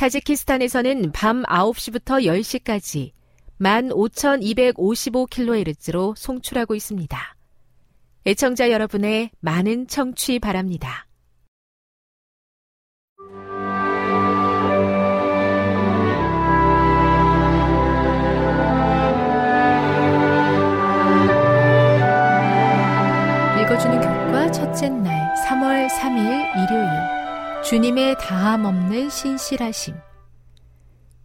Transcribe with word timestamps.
타지키스탄에서는 0.00 1.12
밤 1.12 1.42
9시부터 1.42 2.24
10시까지 2.24 3.12
15,255kHz로 3.60 6.16
송출하고 6.16 6.74
있습니다. 6.74 7.36
애청자 8.24 8.70
여러분의 8.70 9.30
많은 9.40 9.88
청취 9.88 10.38
바랍니다. 10.38 11.06
읽어주는 23.60 24.00
교과 24.00 24.50
첫째 24.50 24.88
날 24.88 25.34
3월 25.46 25.90
3일 25.90 26.64
일요일 26.64 27.19
주님의 27.62 28.16
다함 28.18 28.64
없는 28.64 29.10
신실하심 29.10 29.94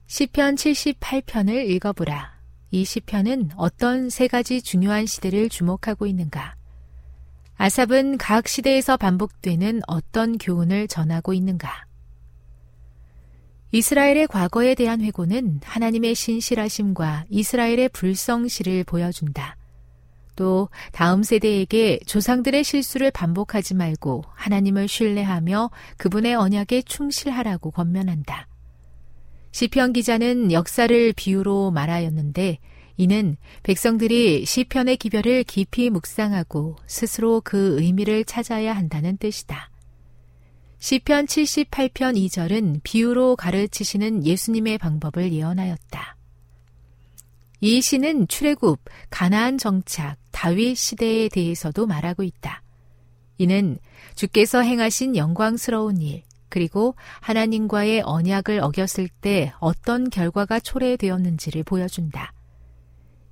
시편 0.05 0.55
78편을 0.55 1.69
읽어보라. 1.69 2.35
이 2.71 2.83
시편은 2.83 3.51
어떤 3.55 4.09
세 4.09 4.27
가지 4.27 4.61
중요한 4.61 5.05
시대를 5.05 5.49
주목하고 5.49 6.05
있는가? 6.05 6.55
아삽은 7.55 8.17
각 8.17 8.49
시대에서 8.49 8.97
반복되는 8.97 9.81
어떤 9.87 10.37
교훈을 10.37 10.89
전하고 10.89 11.33
있는가? 11.33 11.85
이스라엘의 13.71 14.27
과거에 14.27 14.75
대한 14.75 15.01
회고는 15.01 15.61
하나님의 15.63 16.15
신실하심과 16.15 17.25
이스라엘의 17.29 17.89
불성실을 17.89 18.83
보여준다. 18.83 19.55
또 20.35 20.69
다음 20.91 21.23
세대에게 21.23 21.99
조상들의 22.05 22.63
실수를 22.63 23.11
반복하지 23.11 23.73
말고 23.73 24.23
하나님을 24.33 24.87
신뢰하며 24.87 25.71
그분의 25.97 26.35
언약에 26.35 26.81
충실하라고 26.83 27.71
권면한다. 27.71 28.47
시편 29.51 29.93
기자는 29.93 30.51
역사를 30.51 31.13
비유로 31.13 31.71
말하였는데 31.71 32.59
이는 32.97 33.37
백성들이 33.63 34.45
시편의 34.45 34.97
기별을 34.97 35.43
깊이 35.43 35.89
묵상하고 35.89 36.77
스스로 36.87 37.41
그 37.43 37.79
의미를 37.79 38.25
찾아야 38.25 38.75
한다는 38.75 39.17
뜻이다. 39.17 39.69
시편 40.79 41.25
78편 41.25 42.15
2절은 42.15 42.81
비유로 42.83 43.37
가르치시는 43.37 44.25
예수님의 44.25 44.77
방법을 44.77 45.33
예언하였다. 45.33 46.14
이 47.61 47.81
시는 47.81 48.27
출애굽, 48.27 48.79
가나안 49.09 49.57
정착, 49.57 50.17
다윗 50.31 50.75
시대에 50.75 51.29
대해서도 51.29 51.85
말하고 51.85 52.23
있다. 52.23 52.61
이는 53.37 53.77
주께서 54.15 54.61
행하신 54.61 55.15
영광스러운 55.15 56.01
일, 56.01 56.23
그리고 56.49 56.95
하나님과의 57.21 58.01
언약을 58.05 58.59
어겼을 58.61 59.09
때 59.21 59.53
어떤 59.59 60.09
결과가 60.09 60.59
초래되었는지를 60.59 61.63
보여준다. 61.63 62.33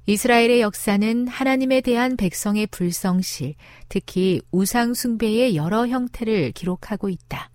이스라엘의 0.06 0.60
역사는 0.60 1.30
하나님에 1.30 1.80
대한 1.80 2.18
백성의 2.18 2.68
불성실, 2.68 3.56
특히 3.88 4.42
우상숭배의 4.52 5.56
여러 5.56 5.88
형태를 5.88 6.52
기록하고 6.52 7.08
있다. 7.08 7.50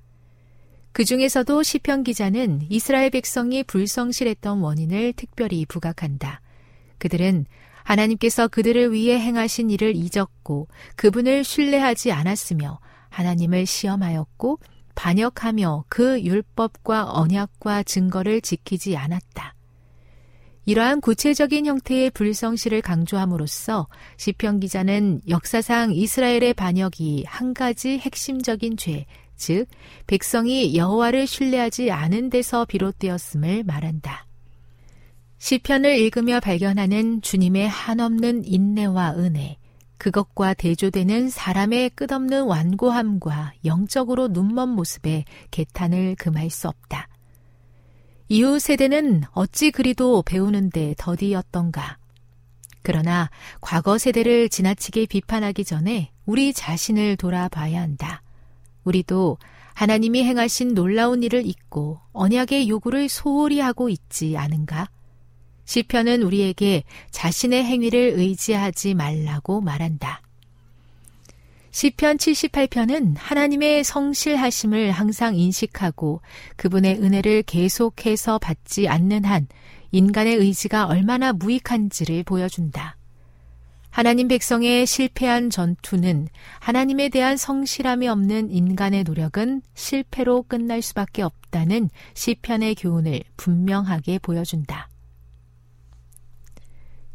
그 0.93 1.05
중에서도 1.05 1.63
시편 1.63 2.05
기자는 2.05 2.67
이스라엘 2.71 3.11
백성이 3.11 3.63
불성실했던 3.63 4.61
원인을 4.61 5.13
특별히 5.13 5.67
부각한다. 5.67 6.41
그들은 6.99 7.47
하나님께서 7.85 8.49
그들을 8.49 8.93
위해 8.93 9.19
행하신 9.19 9.71
일을 9.71 9.95
잊었고 9.97 10.69
그분을 10.97 11.43
신뢰하지 11.43 12.13
않았으며 12.13 12.81
하나님을 13.09 13.65
시험하였고 13.65 14.59
반역하며 14.95 15.85
그 15.89 16.21
율법과 16.23 17.13
언약과 17.13 17.85
증거를 17.85 18.41
지키지 18.41 18.97
않았다. 18.97 19.55
이러한 20.67 21.01
구체적인 21.01 21.65
형태의 21.65 22.11
불성실을 22.11 22.83
강조함으로써 22.83 23.89
시편 24.19 24.61
기자는 24.61 25.23
역사상 25.27 25.93
이스라엘의 25.95 26.53
반역이 26.53 27.25
한 27.27 27.55
가지 27.55 27.97
핵심적인 27.99 28.77
죄, 28.77 29.07
즉 29.35 29.67
백성이 30.07 30.77
여호와를 30.77 31.27
신뢰하지 31.27 31.91
않은 31.91 32.29
데서 32.29 32.67
비롯되었음을 32.67 33.65
말한다. 33.65 34.28
시편을 35.39 35.99
읽으며 35.99 36.41
발견하는 36.41 37.23
주님의 37.23 37.69
한없는 37.69 38.45
인내와 38.45 39.15
은혜, 39.17 39.57
그것과 39.99 40.55
대조되는 40.55 41.31
사람의 41.31 41.91
끝없는 41.91 42.45
완고함과 42.45 43.53
영적으로 43.65 44.29
눈먼 44.29 44.69
모습에 44.71 45.25
개탄을 45.51 46.17
금할 46.17 46.51
수 46.51 46.69
없다. 46.69 47.09
이후 48.29 48.59
세대는 48.59 49.23
어찌 49.33 49.71
그리도 49.71 50.23
배우는데 50.23 50.95
더디였던가. 50.99 51.99
그러나 52.83 53.31
과거 53.61 53.99
세대를 53.99 54.49
지나치게 54.49 55.07
비판하기 55.07 55.65
전에 55.65 56.11
우리 56.27 56.53
자신을 56.53 57.17
돌아봐야 57.17 57.81
한다. 57.81 58.23
우리도 58.85 59.39
하나님이 59.75 60.25
행하신 60.25 60.75
놀라운 60.75 61.23
일을 61.23 61.47
잊고 61.47 62.01
언약의 62.13 62.69
요구를 62.69 63.09
소홀히 63.09 63.61
하고 63.61 63.89
있지 63.89 64.37
않은가? 64.37 64.89
시편은 65.69 66.23
우리에게 66.23 66.83
자신의 67.11 67.63
행위를 67.63 68.15
의지하지 68.17 68.95
말라고 68.95 69.61
말한다. 69.61 70.23
시편 71.71 72.17
78편은 72.17 73.17
하나님의 73.19 73.85
성실하심을 73.85 74.91
항상 74.91 75.37
인식하고 75.37 76.23
그분의 76.57 77.03
은혜를 77.03 77.43
계속해서 77.43 78.39
받지 78.39 78.89
않는 78.89 79.27
한 79.27 79.47
인간의 79.93 80.37
의지가 80.37 80.87
얼마나 80.87 81.35
무익한지를 81.35 82.23
보여준다. 82.23 82.97
하나님 83.91 84.27
백성의 84.29 84.87
실패한 84.87 85.51
전투는 85.51 86.29
하나님에 86.61 87.11
대한 87.11 87.37
성실함이 87.37 88.09
없는 88.09 88.51
인간의 88.51 89.05
노력은 89.05 89.61
실패로 89.75 90.45
끝날 90.45 90.81
수밖에 90.81 91.21
없다는 91.21 91.91
시편의 92.15 92.77
교훈을 92.77 93.21
분명하게 93.37 94.21
보여준다. 94.21 94.89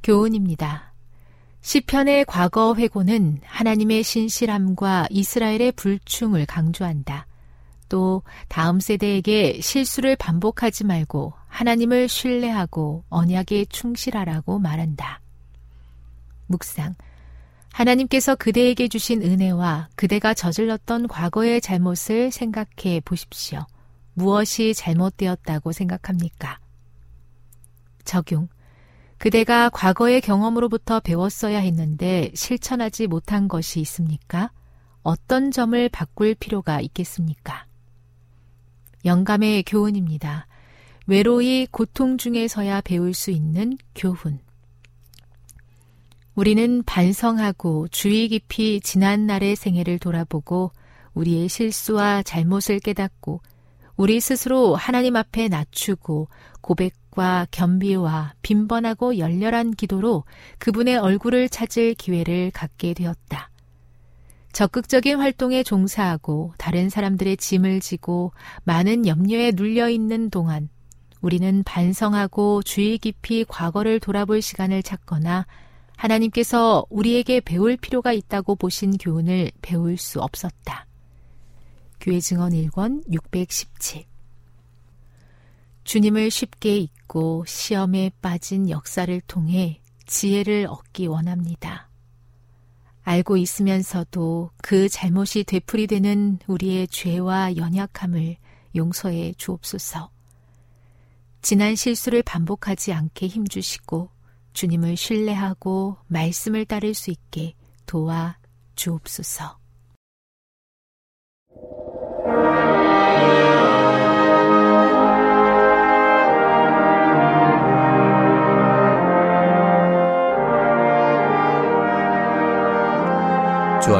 교훈입니다. 0.03 0.94
시편의 1.61 2.25
과거 2.25 2.75
회고는 2.75 3.39
하나님의 3.45 4.03
신실함과 4.03 5.07
이스라엘의 5.09 5.71
불충을 5.71 6.45
강조한다. 6.45 7.25
또 7.88 8.23
다음 8.50 8.79
세대에게 8.79 9.61
실수를 9.61 10.15
반복하지 10.17 10.83
말고 10.83 11.33
하나님을 11.47 12.09
신뢰하고 12.09 13.05
언약에 13.09 13.65
충실하라고 13.65 14.59
말한다. 14.59 15.21
묵상. 16.47 16.95
하나님께서 17.71 18.35
그대에게 18.35 18.88
주신 18.88 19.23
은혜와 19.23 19.89
그대가 19.95 20.33
저질렀던 20.33 21.07
과거의 21.07 21.61
잘못을 21.61 22.31
생각해 22.31 23.00
보십시오. 23.05 23.65
무엇이 24.13 24.73
잘못되었다고 24.73 25.71
생각합니까? 25.71 26.59
적용. 28.03 28.47
그대가 29.23 29.69
과거의 29.69 30.19
경험으로부터 30.19 30.99
배웠어야 30.99 31.59
했는데 31.59 32.29
실천하지 32.35 33.07
못한 33.07 33.47
것이 33.47 33.79
있습니까? 33.79 34.51
어떤 35.01 35.49
점을 35.49 35.87
바꿀 35.87 36.35
필요가 36.35 36.81
있겠습니까? 36.81 37.65
영감의 39.05 39.63
교훈입니다. 39.63 40.45
외로이 41.07 41.67
고통 41.71 42.17
중에서야 42.17 42.81
배울 42.81 43.13
수 43.13 43.31
있는 43.31 43.77
교훈. 43.95 44.39
우리는 46.35 46.83
반성하고 46.83 47.87
주의 47.87 48.27
깊이 48.27 48.81
지난 48.81 49.25
날의 49.25 49.55
생애를 49.55 49.99
돌아보고 49.99 50.73
우리의 51.13 51.47
실수와 51.47 52.23
잘못을 52.23 52.81
깨닫고 52.81 53.39
우리 53.95 54.19
스스로 54.19 54.75
하나님 54.75 55.15
앞에 55.15 55.47
낮추고 55.47 56.27
고백 56.59 57.02
과 57.13 57.45
겸비와 57.51 58.33
빈번하고 58.42 59.18
열렬한 59.19 59.71
기도로 59.71 60.24
그분의 60.57 60.98
얼굴을 60.98 61.48
찾을 61.50 61.94
기회를 61.94 62.51
갖게 62.51 62.94
되었다. 62.94 63.51
적극적인 64.51 65.18
활동에 65.18 65.63
종사하고 65.63 66.54
다른 66.57 66.89
사람들의 66.89 67.38
짐을 67.38 67.80
지고 67.80 68.31
많은 68.63 69.07
염려에 69.07 69.51
눌려 69.56 69.89
있는 69.89 70.30
동안 70.30 70.69
우리는 71.21 71.63
반성하고 71.63 72.63
주의 72.63 72.98
깊이 72.98 73.45
과거를 73.45 74.00
돌아볼 74.00 74.42
시간을 74.42 74.83
찾거나 74.83 75.45
하나님께서 75.95 76.86
우리에게 76.89 77.39
배울 77.42 77.77
필요가 77.77 78.12
있다고 78.12 78.56
보신 78.56 78.98
교훈을 78.98 79.51
배울 79.62 79.98
수 79.98 80.19
없었다. 80.19 80.86
교회 82.00 82.19
증언 82.19 82.51
1권 82.51 83.04
617 83.12 84.12
주님을 85.83 86.31
쉽게 86.31 86.77
잊고 86.77 87.44
시험에 87.47 88.12
빠진 88.21 88.69
역사를 88.69 89.21
통해 89.27 89.81
지혜를 90.06 90.68
얻기 90.69 91.07
원합니다. 91.07 91.89
알고 93.03 93.38
있으면서도 93.38 94.51
그 94.62 94.88
잘못이 94.88 95.44
되풀이되는 95.44 96.39
우리의 96.47 96.88
죄와 96.88 97.57
연약함을 97.57 98.38
용서해 98.75 99.33
주옵소서. 99.38 100.09
지난 101.41 101.75
실수를 101.75 102.24
반복하지 102.24 102.94
않게 102.94 103.27
힘주시고 103.27 104.09
주님을 104.53 104.95
신뢰하고 104.95 105.97
말씀을 106.07 106.65
따를 106.65 106.94
수 106.94 107.12
있게 107.12 107.53
도와 107.86 108.38
주옵소서. 108.75 109.62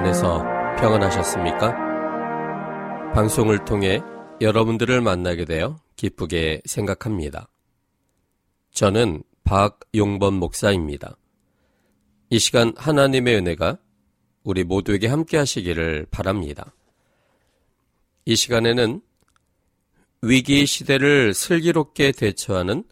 안에서 0.04 0.44
평안하셨습니까? 0.80 1.74
방송을 3.14 3.64
통해 3.64 4.02
여러분들을 4.42 5.00
만나게 5.00 5.46
되어 5.46 5.80
기쁘게 5.96 6.62
생각합니다. 6.66 7.48
저는 8.74 9.24
박용범 9.46 10.34
목사입니다. 10.34 11.16
이 12.30 12.38
시간 12.38 12.74
하나님의 12.76 13.38
은혜가 13.38 13.78
우리 14.44 14.66
모두에게 14.66 15.08
함께 15.08 15.38
하시기를 15.38 16.08
바랍니다. 16.12 16.74
이 18.26 18.36
시간에는 18.36 19.02
위기 20.22 20.66
시대를 20.66 21.34
슬기롭게 21.34 22.12
대처하는 22.12 22.84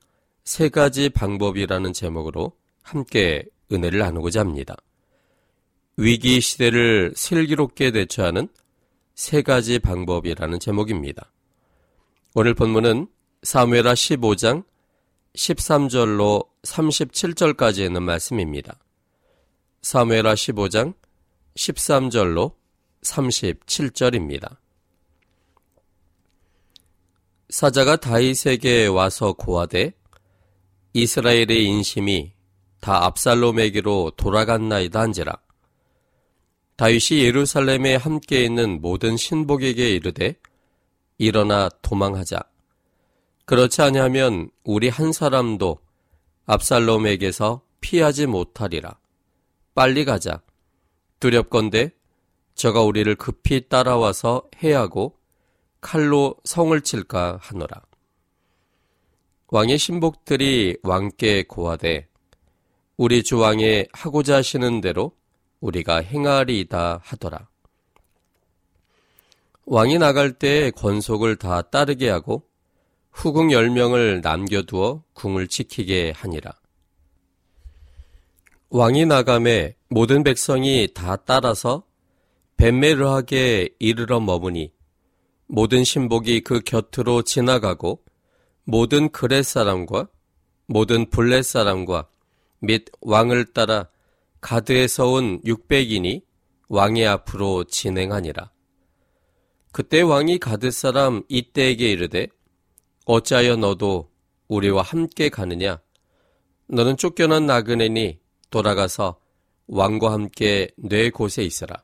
세 0.45 0.69
가지 0.69 1.09
방법이라는 1.09 1.91
제목으로 1.91 2.53
함께 2.81 3.43
은혜를 3.69 3.99
나누고자 3.99 4.39
합니다. 4.39 4.77
위기 6.03 6.41
시대를 6.41 7.13
슬기롭게 7.15 7.91
대처하는 7.91 8.49
세 9.13 9.43
가지 9.43 9.77
방법이라는 9.77 10.59
제목입니다. 10.59 11.31
오늘 12.33 12.55
본문은 12.55 13.07
사무엘하 13.43 13.93
15장 13.93 14.63
13절로 15.35 16.47
37절까지 16.63 17.85
있는 17.85 18.01
말씀입니다. 18.01 18.79
사무엘하 19.83 20.33
15장 20.33 20.95
13절로 21.55 22.55
37절입니다. 23.03 24.57
사자가 27.49 27.97
다윗에게 27.97 28.87
와서 28.87 29.33
고하되 29.33 29.93
이스라엘의 30.93 31.63
인심이 31.63 32.31
다 32.79 33.05
압살롬에게로 33.05 34.13
돌아갔나이다 34.17 34.99
한지라. 34.99 35.37
다윗이 36.81 37.23
예루살렘에 37.23 37.95
함께 37.95 38.43
있는 38.43 38.81
모든 38.81 39.15
신복에게 39.15 39.91
이르되 39.91 40.35
일어나 41.19 41.69
도망하자. 41.83 42.39
그렇지 43.45 43.83
아니하면 43.83 44.49
우리 44.63 44.89
한 44.89 45.13
사람도 45.13 45.77
압살롬에게서 46.47 47.61
피하지 47.81 48.25
못하리라. 48.25 48.97
빨리 49.75 50.05
가자. 50.05 50.41
두렵건대 51.19 51.91
저가 52.55 52.81
우리를 52.81 53.13
급히 53.13 53.69
따라와서 53.69 54.49
해하고 54.63 55.19
칼로 55.81 56.35
성을 56.45 56.81
칠까 56.81 57.37
하노라. 57.43 57.79
왕의 59.49 59.77
신복들이 59.77 60.77
왕께 60.81 61.43
고하되 61.43 62.07
우리 62.97 63.21
주왕의 63.21 63.89
하고자 63.93 64.37
하시는 64.37 64.81
대로 64.81 65.20
우리가 65.61 65.97
행하리이다 66.01 67.01
하더라. 67.03 67.47
왕이 69.65 69.99
나갈 69.99 70.33
때 70.33 70.71
권속을 70.71 71.37
다 71.37 71.61
따르게 71.61 72.09
하고 72.09 72.43
후궁 73.11 73.51
열명을 73.51 74.21
남겨두어 74.21 75.03
궁을 75.13 75.47
지키게 75.47 76.13
하니라. 76.15 76.51
왕이 78.69 79.05
나감에 79.05 79.75
모든 79.89 80.23
백성이 80.23 80.89
다 80.93 81.15
따라서 81.15 81.83
벤메르하게 82.57 83.69
이르러 83.79 84.19
머무니 84.19 84.71
모든 85.47 85.83
신복이 85.83 86.41
그 86.41 86.61
곁으로 86.61 87.23
지나가고 87.23 88.01
모든 88.63 89.09
그렛 89.09 89.43
사람과 89.45 90.07
모든 90.65 91.09
블렛 91.09 91.43
사람과 91.43 92.07
및 92.59 92.85
왕을 93.01 93.53
따라 93.53 93.87
가드에서 94.41 95.07
온 95.07 95.41
600인이 95.43 96.23
왕의 96.67 97.07
앞으로 97.07 97.63
진행하니라. 97.63 98.51
그때 99.71 100.01
왕이 100.01 100.39
가드 100.39 100.71
사람 100.71 101.23
이때에게 101.29 101.89
이르되 101.91 102.27
어찌하여 103.05 103.55
너도 103.55 104.11
우리와 104.47 104.81
함께 104.81 105.29
가느냐? 105.29 105.79
너는 106.67 106.97
쫓겨난 106.97 107.45
나그네니 107.45 108.19
돌아가서 108.49 109.19
왕과 109.67 110.11
함께 110.11 110.69
내 110.75 111.09
곳에 111.09 111.43
있으라. 111.43 111.83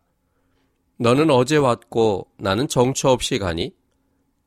너는 0.99 1.29
어제 1.29 1.57
왔고 1.57 2.27
나는 2.37 2.67
정처 2.67 3.09
없이 3.09 3.37
가니 3.37 3.73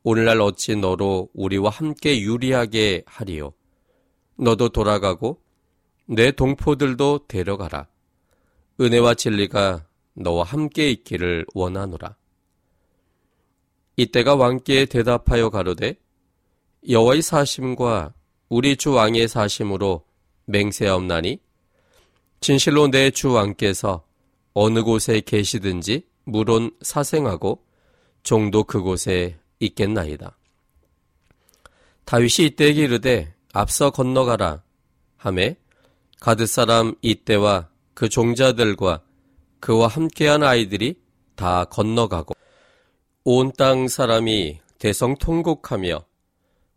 오늘날 0.02 0.40
어찌 0.40 0.76
너로 0.76 1.28
우리와 1.32 1.70
함께 1.70 2.20
유리하게 2.20 3.04
하리요. 3.06 3.52
너도 4.36 4.70
돌아가고 4.70 5.40
내 6.06 6.32
동포들도 6.32 7.26
데려가라. 7.28 7.86
은혜와 8.80 9.14
진리가 9.14 9.86
너와 10.14 10.44
함께 10.44 10.90
있기를 10.90 11.44
원하노라. 11.54 12.16
이때가 13.96 14.36
왕께 14.36 14.86
대답하여 14.86 15.50
가로되 15.50 15.96
여호와의 16.88 17.20
사심과 17.20 18.14
우리 18.48 18.76
주 18.76 18.92
왕의 18.92 19.28
사심으로 19.28 20.04
맹세하옵나니 20.46 21.38
진실로 22.40 22.88
내 22.88 23.10
주 23.10 23.32
왕께서 23.32 24.02
어느 24.54 24.82
곳에 24.82 25.20
계시든지 25.20 26.06
물론 26.24 26.74
사생하고 26.80 27.62
종도 28.22 28.64
그곳에 28.64 29.38
있겠나이다. 29.60 30.36
다윗이 32.06 32.46
이때에게 32.46 32.84
이르되 32.84 33.34
앞서 33.52 33.90
건너가라 33.90 34.62
하매 35.18 35.56
가드 36.18 36.46
사람 36.46 36.94
이때와 37.02 37.68
그 37.94 38.08
종자들과 38.08 39.02
그와 39.60 39.88
함께한 39.88 40.42
아이들이 40.42 41.00
다 41.36 41.64
건너가고 41.64 42.34
온 43.24 43.52
땅 43.52 43.88
사람이 43.88 44.60
대성 44.78 45.16
통곡하며 45.16 46.04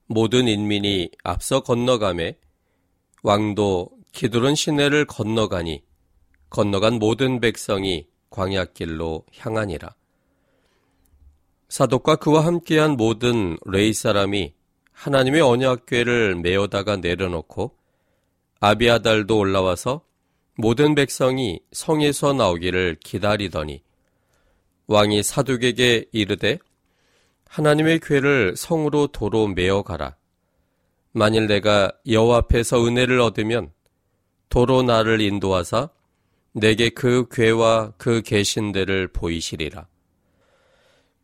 모든 0.08 0.48
인민이 0.48 1.10
앞서 1.24 1.62
건너가매 1.62 2.36
왕도 3.24 3.90
기드론 4.12 4.54
시내를 4.56 5.06
건너가니 5.06 5.84
건너간 6.50 6.96
모든 6.96 7.40
백성이 7.40 8.08
광야길로 8.30 9.26
향하니라. 9.38 9.96
사독과 11.70 12.18
그와 12.18 12.46
함께한 12.46 12.98
모든 12.98 13.58
레이 13.66 13.94
사람이 13.94 14.54
하나님의 14.92 15.42
언약궤를 15.42 16.36
메어다가 16.36 16.98
내려놓고 16.98 17.76
아비아달도 18.60 19.38
올라와서 19.38 20.02
모든 20.56 20.94
백성이 20.94 21.60
성에서 21.72 22.34
나오기를 22.34 22.98
기다리더니 23.04 23.82
왕이 24.88 25.24
사독에게 25.24 26.06
이르되 26.12 26.60
하나님의 27.48 28.00
궤를 28.00 28.56
성으로 28.56 29.08
도로 29.08 29.48
메어 29.48 29.82
가라. 29.82 30.16
만일 31.12 31.48
내가 31.48 31.92
여호와 32.08 32.38
앞에서 32.40 32.86
은혜를 32.86 33.20
얻으면 33.20 33.72
도로 34.50 34.84
나를 34.84 35.22
인도하사 35.22 35.90
내게 36.52 36.90
그 36.90 37.28
궤와 37.32 37.94
그 37.98 38.22
계신대를 38.22 39.08
보이시리라. 39.08 39.88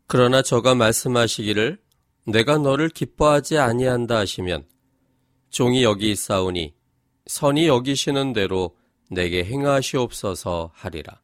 그러나 0.08 0.42
저가 0.42 0.74
말씀하시기를 0.74 1.80
내가 2.26 2.58
너를 2.58 2.90
기뻐하지 2.90 3.60
아니한다 3.60 4.18
하시면 4.18 4.66
종이 5.50 5.84
여기 5.84 6.10
있사오니 6.12 6.74
선이 7.28 7.68
여기시는 7.68 8.34
대로 8.34 8.76
내게 9.10 9.44
행하시옵소서 9.44 10.72
하리라. 10.74 11.22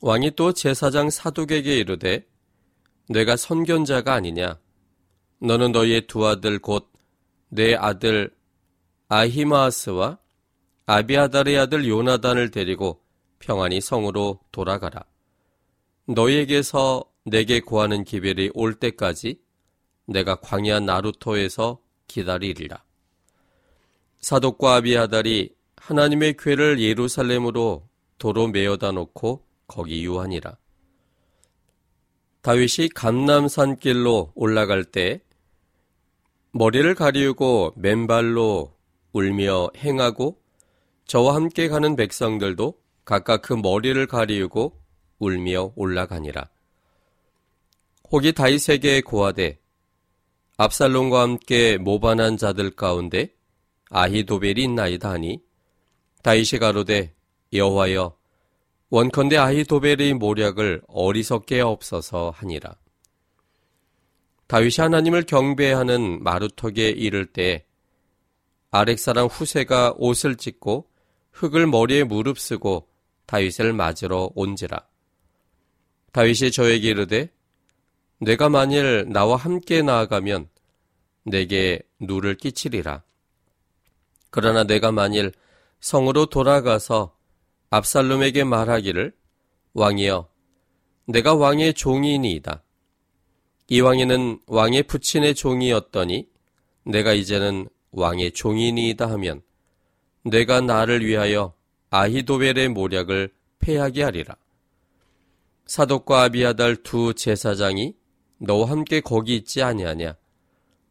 왕이 0.00 0.32
또 0.36 0.52
제사장 0.52 1.10
사독에게 1.10 1.76
이르되 1.76 2.26
내가 3.08 3.36
선견자가 3.36 4.14
아니냐 4.14 4.60
너는 5.40 5.72
너희의 5.72 6.06
두 6.06 6.26
아들 6.26 6.58
곧 6.60 6.98
내 7.50 7.74
아들 7.74 8.30
아히마스와 9.08 10.18
아비아달의 10.84 11.58
아들 11.58 11.88
요나단을 11.88 12.50
데리고 12.50 13.02
평안히 13.38 13.80
성으로 13.80 14.40
돌아가라. 14.52 15.04
너희에게서 16.06 17.04
내게 17.24 17.60
구하는 17.60 18.04
기별이 18.04 18.50
올 18.54 18.74
때까지 18.74 19.40
내가 20.06 20.36
광야 20.36 20.80
나루토에서 20.80 21.80
기다리리라. 22.06 22.82
사독과 24.20 24.76
아비아달이 24.76 25.54
하나님의 25.80 26.36
궤를 26.36 26.80
예루살렘으로 26.80 27.88
도로 28.18 28.48
메어다 28.48 28.92
놓고 28.92 29.44
거기 29.66 30.04
유하니라. 30.04 30.56
다윗이 32.42 32.90
감남산길로 32.94 34.32
올라갈 34.34 34.84
때 34.84 35.20
머리를 36.52 36.94
가리우고 36.94 37.74
맨발로 37.76 38.74
울며 39.12 39.70
행하고 39.76 40.40
저와 41.06 41.34
함께 41.34 41.68
가는 41.68 41.96
백성들도 41.96 42.74
각각 43.04 43.42
그 43.42 43.54
머리를 43.54 44.06
가리우고 44.06 44.78
울며 45.18 45.72
올라가니라. 45.76 46.48
혹이 48.10 48.32
다윗에게 48.32 49.02
고하되 49.02 49.58
압살롬과 50.56 51.20
함께 51.20 51.78
모반한 51.78 52.36
자들 52.36 52.70
가운데 52.70 53.34
아히도벨이 53.90 54.62
있나이다 54.64 55.10
하니 55.10 55.40
다윗이 56.22 56.60
가로되 56.60 57.14
여호와여 57.52 58.16
원컨대 58.90 59.36
아히도벨의 59.36 60.14
모략을 60.14 60.82
어리석게 60.88 61.60
없어서 61.60 62.30
하니라. 62.36 62.74
다윗이 64.46 64.76
하나님을 64.78 65.24
경배하는 65.24 66.22
마루턱에 66.22 66.88
이를 66.88 67.26
때 67.26 67.66
아렉사람 68.70 69.26
후세가 69.26 69.94
옷을 69.98 70.36
찢고 70.36 70.88
흙을 71.32 71.66
머리에 71.66 72.04
무릅쓰고 72.04 72.88
다윗을 73.26 73.74
맞으러 73.74 74.30
온지라. 74.34 74.80
다윗이 76.12 76.50
저에게 76.50 76.88
이르되 76.88 77.30
내가 78.20 78.48
만일 78.48 79.06
나와 79.08 79.36
함께 79.36 79.82
나아가면 79.82 80.48
내게 81.24 81.80
누를 82.00 82.36
끼치리라. 82.36 83.02
그러나 84.30 84.64
내가 84.64 84.92
만일 84.92 85.32
성으로 85.80 86.26
돌아가서 86.26 87.16
압살롬에게 87.70 88.44
말하기를 88.44 89.12
왕이여 89.74 90.28
내가 91.06 91.34
왕의 91.34 91.74
종이니이다. 91.74 92.62
이 93.68 93.80
왕에는 93.80 94.40
왕의 94.46 94.84
부친의 94.84 95.34
종이었더니 95.34 96.28
내가 96.84 97.12
이제는 97.12 97.68
왕의 97.92 98.32
종이니이다 98.32 99.10
하면 99.10 99.42
내가 100.22 100.60
나를 100.60 101.04
위하여 101.04 101.54
아히도벨의 101.90 102.68
모략을 102.68 103.32
패하게 103.58 104.02
하리라. 104.02 104.36
사독과 105.66 106.22
아비아달 106.22 106.76
두 106.76 107.14
제사장이 107.14 107.94
너와 108.38 108.70
함께 108.70 109.00
거기 109.00 109.36
있지 109.36 109.62
아니하냐? 109.62 110.16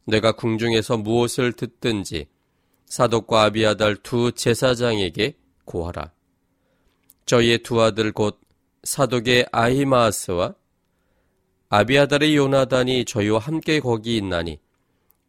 내가 0.05 0.33
궁중에서 0.33 0.97
무엇을 0.97 1.53
듣든지 1.53 2.27
사독과 2.87 3.43
아비아달 3.43 3.97
두 3.97 4.31
제사장에게 4.31 5.37
고하라. 5.65 6.11
저희의 7.25 7.59
두 7.59 7.81
아들 7.81 8.11
곧 8.11 8.39
사독의 8.83 9.47
아히마스와 9.51 10.55
아비아달의 11.69 12.35
요나단이 12.37 13.03
저희와 13.05 13.39
함께 13.39 13.81
거기 13.81 14.15
있나니 14.15 14.59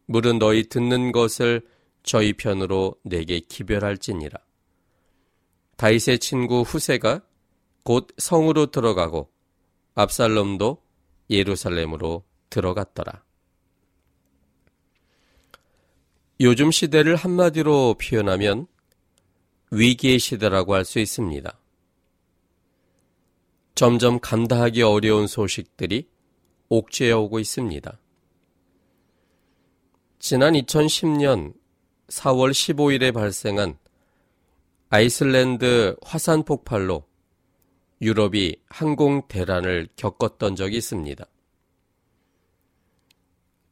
물은 0.05 0.39
너희 0.39 0.69
듣는 0.69 1.11
것을 1.11 1.67
저희 2.03 2.33
편으로 2.33 2.95
내게 3.03 3.41
기별할지니라. 3.41 4.39
다윗의 5.75 6.19
친구 6.19 6.61
후세가 6.61 7.21
곧 7.83 8.07
성으로 8.17 8.67
들어가고 8.67 9.29
압살롬도 9.95 10.81
예루살렘으로 11.29 12.23
들어갔더라. 12.49 13.23
요즘 16.41 16.71
시대를 16.71 17.17
한마디로 17.17 17.95
표현하면 17.95 18.67
위기의 19.71 20.19
시대라고 20.19 20.73
할 20.73 20.85
수 20.85 20.99
있습니다. 20.99 21.59
점점 23.75 24.19
감당하기 24.19 24.81
어려운 24.81 25.27
소식들이 25.27 26.07
옥죄어 26.69 27.19
오고 27.19 27.39
있습니다. 27.39 27.99
지난 30.19 30.53
2010년 30.53 31.53
4월 32.07 32.51
15일에 32.51 33.13
발생한 33.13 33.77
아이슬란드 34.89 35.97
화산 36.01 36.43
폭발로 36.43 37.05
유럽이 38.01 38.55
항공 38.69 39.27
대란을 39.27 39.89
겪었던 39.97 40.55
적이 40.55 40.77
있습니다. 40.77 41.25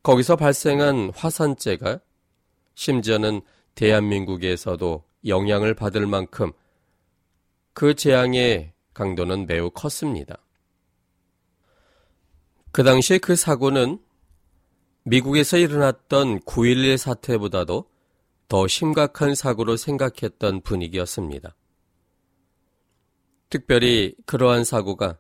거기서 0.04 0.36
발생한 0.36 1.12
화산재가 1.16 2.02
심지어는 2.78 3.42
대한민국에서도 3.74 5.04
영향을 5.26 5.74
받을 5.74 6.06
만큼 6.06 6.52
그 7.74 7.96
재앙의 7.96 8.72
강도는 8.94 9.48
매우 9.48 9.72
컸습니다. 9.72 10.38
그 12.72 12.84
당시에 12.84 13.18
그 13.18 13.36
사고는 13.36 14.00
미국에서 15.06 15.58
일어났던 15.58 16.42
9.11 16.42 16.98
사태보다도 16.98 17.90
더 18.48 18.68
심각한 18.68 19.34
사고로 19.34 19.76
생각했던 19.76 20.62
분위기였습니다. 20.62 21.56
특별히 23.50 24.14
그러한 24.28 24.64
사고가 24.64 25.18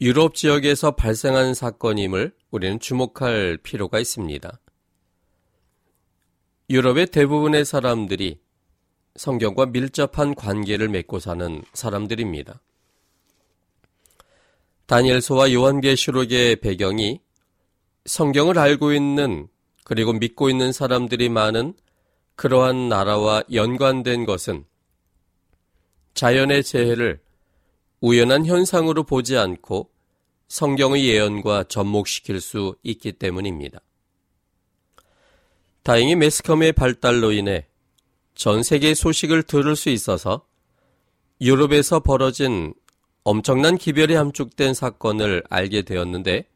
유럽 0.00 0.34
지역에서 0.34 0.92
발생한 0.92 1.52
사건임을 1.52 2.34
우리는 2.50 2.80
주목할 2.80 3.58
필요가 3.62 4.00
있습니다. 4.00 4.60
유럽의 6.70 7.06
대부분의 7.08 7.64
사람들이 7.64 8.40
성경과 9.16 9.66
밀접한 9.66 10.34
관계를 10.34 10.88
맺고 10.88 11.18
사는 11.20 11.62
사람들입니다. 11.72 12.60
다니엘서와 14.86 15.52
요한계시록의 15.52 16.56
배경이 16.56 17.20
성경을 18.06 18.58
알고 18.58 18.92
있는 18.92 19.48
그리고 19.84 20.12
믿고 20.12 20.50
있는 20.50 20.72
사람들이 20.72 21.28
많은 21.28 21.74
그러한 22.36 22.88
나라와 22.88 23.42
연관된 23.52 24.24
것은 24.24 24.64
자연의 26.14 26.64
재해를 26.64 27.20
우연한 28.00 28.46
현상으로 28.46 29.04
보지 29.04 29.36
않고 29.36 29.90
성경의 30.48 31.06
예언과 31.06 31.64
접목시킬 31.64 32.40
수 32.40 32.76
있기 32.82 33.12
때문입니다. 33.12 33.80
다행히 35.84 36.16
매스컴의 36.16 36.72
발달로 36.72 37.30
인해 37.32 37.66
전 38.34 38.62
세계 38.62 38.94
소식을 38.94 39.42
들을 39.42 39.76
수 39.76 39.90
있어서 39.90 40.46
유럽에서 41.42 42.00
벌어진 42.00 42.72
엄청난 43.22 43.76
기별이 43.76 44.14
함축된 44.14 44.72
사건을 44.72 45.44
알게 45.50 45.82
되었는데 45.82 46.48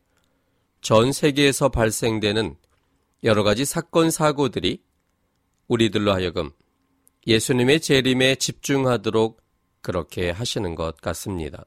전 0.81 1.13
세계에서 1.13 1.69
발생되는 1.69 2.57
여러 3.25 3.43
가지 3.43 3.67
사건 3.67 4.11
사고들이 4.11 4.83
우리들로 5.67 6.15
하여금 6.15 6.51
예수님의 7.27 7.81
재림에 7.83 8.37
집중하도록 8.37 9.43
그렇게 9.83 10.31
하시는 10.31 10.75
것 10.75 10.97
같습니다. 11.03 11.67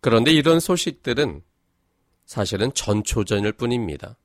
그런데 0.00 0.32
이런 0.32 0.58
소식들은 0.58 1.42
사실은 2.26 2.74
전초전일 2.74 3.52
뿐입니다. 3.52 4.16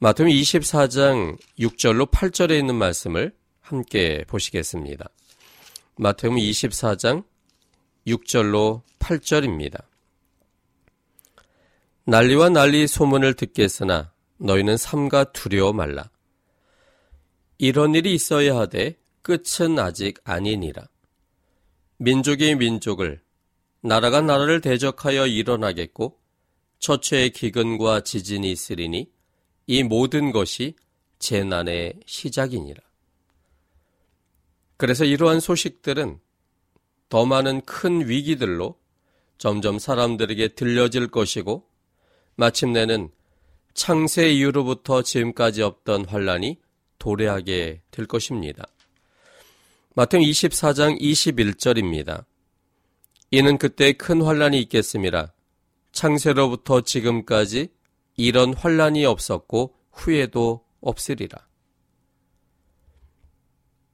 마태음 0.00 0.28
24장 0.28 1.36
6절로 1.58 2.08
8절에 2.08 2.56
있는 2.56 2.76
말씀을 2.76 3.34
함께 3.60 4.24
보시겠습니다. 4.28 5.08
마태음 5.96 6.36
24장 6.36 7.24
6절로 8.06 8.82
8절입니다. 9.00 9.82
난리와 12.04 12.50
난리 12.50 12.86
소문을 12.86 13.34
듣겠으나 13.34 14.12
너희는 14.36 14.76
삼가 14.76 15.32
두려워 15.32 15.72
말라. 15.72 16.08
이런 17.58 17.96
일이 17.96 18.14
있어야 18.14 18.56
하되 18.56 18.96
끝은 19.22 19.80
아직 19.80 20.20
아니니라. 20.22 20.86
민족이 21.96 22.54
민족을, 22.54 23.20
나라가 23.80 24.20
나라를 24.20 24.60
대적하여 24.60 25.26
일어나겠고, 25.26 26.20
처처의 26.78 27.30
기근과 27.30 28.02
지진이 28.02 28.48
있으리니, 28.52 29.17
이 29.68 29.82
모든 29.82 30.32
것이 30.32 30.74
재난의 31.18 32.00
시작이니라. 32.06 32.80
그래서 34.78 35.04
이러한 35.04 35.40
소식들은 35.40 36.18
더 37.10 37.26
많은 37.26 37.60
큰 37.60 38.08
위기들로 38.08 38.78
점점 39.36 39.78
사람들에게 39.78 40.48
들려질 40.48 41.08
것이고, 41.08 41.68
마침내는 42.36 43.10
창세 43.74 44.30
이후로부터 44.30 45.02
지금까지 45.02 45.62
없던 45.62 46.06
환란이 46.06 46.58
도래하게 46.98 47.82
될 47.90 48.06
것입니다. 48.06 48.64
마태음 49.94 50.22
24장 50.22 50.98
21절입니다. 50.98 52.24
이는 53.30 53.58
그때 53.58 53.92
큰 53.92 54.22
환란이 54.22 54.58
있겠습니다. 54.62 55.34
창세로부터 55.92 56.80
지금까지 56.80 57.68
이런 58.18 58.52
환란이 58.52 59.06
없었고 59.06 59.74
후에도 59.92 60.64
없으리라. 60.80 61.46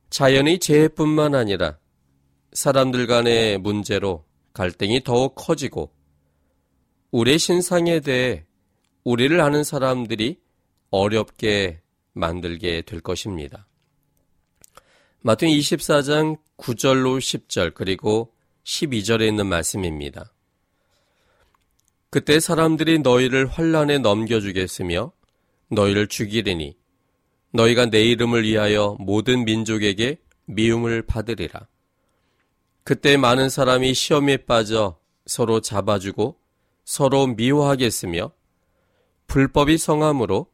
자연의 0.09 0.61
재해뿐만 0.61 1.35
아니라 1.35 1.79
사람들 2.53 3.07
간의 3.07 3.59
문제로 3.59 4.25
갈등이 4.55 5.05
더욱 5.05 5.35
커지고 5.35 5.93
우리의 7.11 7.39
신상에 7.39 8.01
대해 8.01 8.47
우리를 9.05 9.39
아는 9.41 9.63
사람들이 9.63 10.41
어렵게 10.91 11.83
만들게 12.15 12.83
될 12.83 13.01
것입니다. 13.01 13.69
마태 15.21 15.49
24장 15.49 16.39
9절로 16.57 17.19
10절 17.19 17.75
그리고 17.75 18.33
12절에 18.65 19.29
있는 19.29 19.47
말씀입니다. 19.49 20.34
그때 22.15 22.39
사람들이 22.39 23.01
너희를 23.01 23.49
환란에 23.49 23.99
넘겨주겠으며 23.99 25.11
너희를 25.67 26.07
죽이리니 26.07 26.77
너희가 27.51 27.87
내 27.87 28.05
이름을 28.05 28.45
위하여 28.45 28.97
모든 29.01 29.45
민족에게 29.45 30.21
미움을 30.45 31.03
받으리라. 31.03 31.67
그때 32.85 33.17
많은 33.17 33.49
사람이 33.49 33.95
시험에 33.95 34.37
빠져 34.37 35.01
서로 35.27 35.61
잡아주고 35.61 36.39
서로 36.85 37.27
미워하겠으며 37.27 38.31
불법이 39.27 39.77
성함으로 39.77 40.47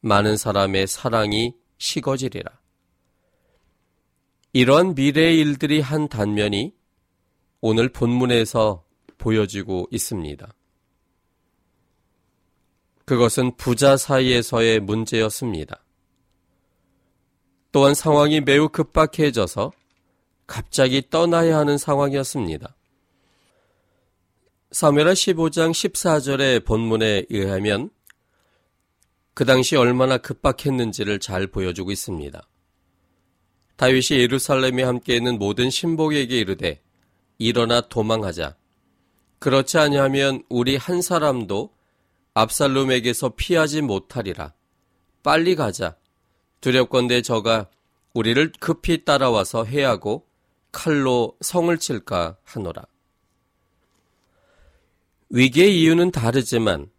많은 0.00 0.38
사람의 0.38 0.86
사랑이 0.86 1.54
식어지리라. 1.76 2.58
이러한 4.54 4.94
미래의 4.94 5.38
일들이 5.38 5.82
한 5.82 6.08
단면이 6.08 6.72
오늘 7.60 7.90
본문에서 7.90 8.86
보여지고 9.18 9.88
있습니다. 9.90 10.54
그것은 13.12 13.58
부자 13.58 13.98
사이에서의 13.98 14.80
문제였습니다. 14.80 15.84
또한 17.70 17.92
상황이 17.92 18.40
매우 18.40 18.70
급박해져서 18.70 19.70
갑자기 20.46 21.10
떠나야 21.10 21.58
하는 21.58 21.76
상황이었습니다. 21.76 22.74
사무엘하 24.70 25.12
15장 25.12 25.72
14절의 25.72 26.64
본문에 26.64 27.26
의하면 27.28 27.90
그 29.34 29.44
당시 29.44 29.76
얼마나 29.76 30.16
급박했는지를 30.16 31.20
잘 31.20 31.46
보여주고 31.46 31.90
있습니다. 31.90 32.48
다윗이 33.76 34.20
예루살렘에 34.20 34.84
함께 34.84 35.16
있는 35.16 35.38
모든 35.38 35.68
신복에게 35.68 36.38
이르되 36.38 36.80
일어나 37.36 37.82
도망하자. 37.82 38.56
그렇지 39.38 39.76
아니하면 39.76 40.44
우리 40.48 40.76
한 40.78 41.02
사람도 41.02 41.81
압살롬에게서 42.34 43.30
피하지 43.36 43.82
못하리라. 43.82 44.54
빨리 45.22 45.54
가자. 45.54 45.96
두렵건대 46.60 47.22
저가 47.22 47.70
우리를 48.14 48.52
급히 48.60 49.04
따라와서 49.04 49.64
해하고 49.64 50.26
칼로 50.70 51.36
성을 51.40 51.76
칠까 51.76 52.36
하노라. 52.44 52.84
위기의 55.30 55.80
이유는 55.80 56.10
다르지만 56.10 56.90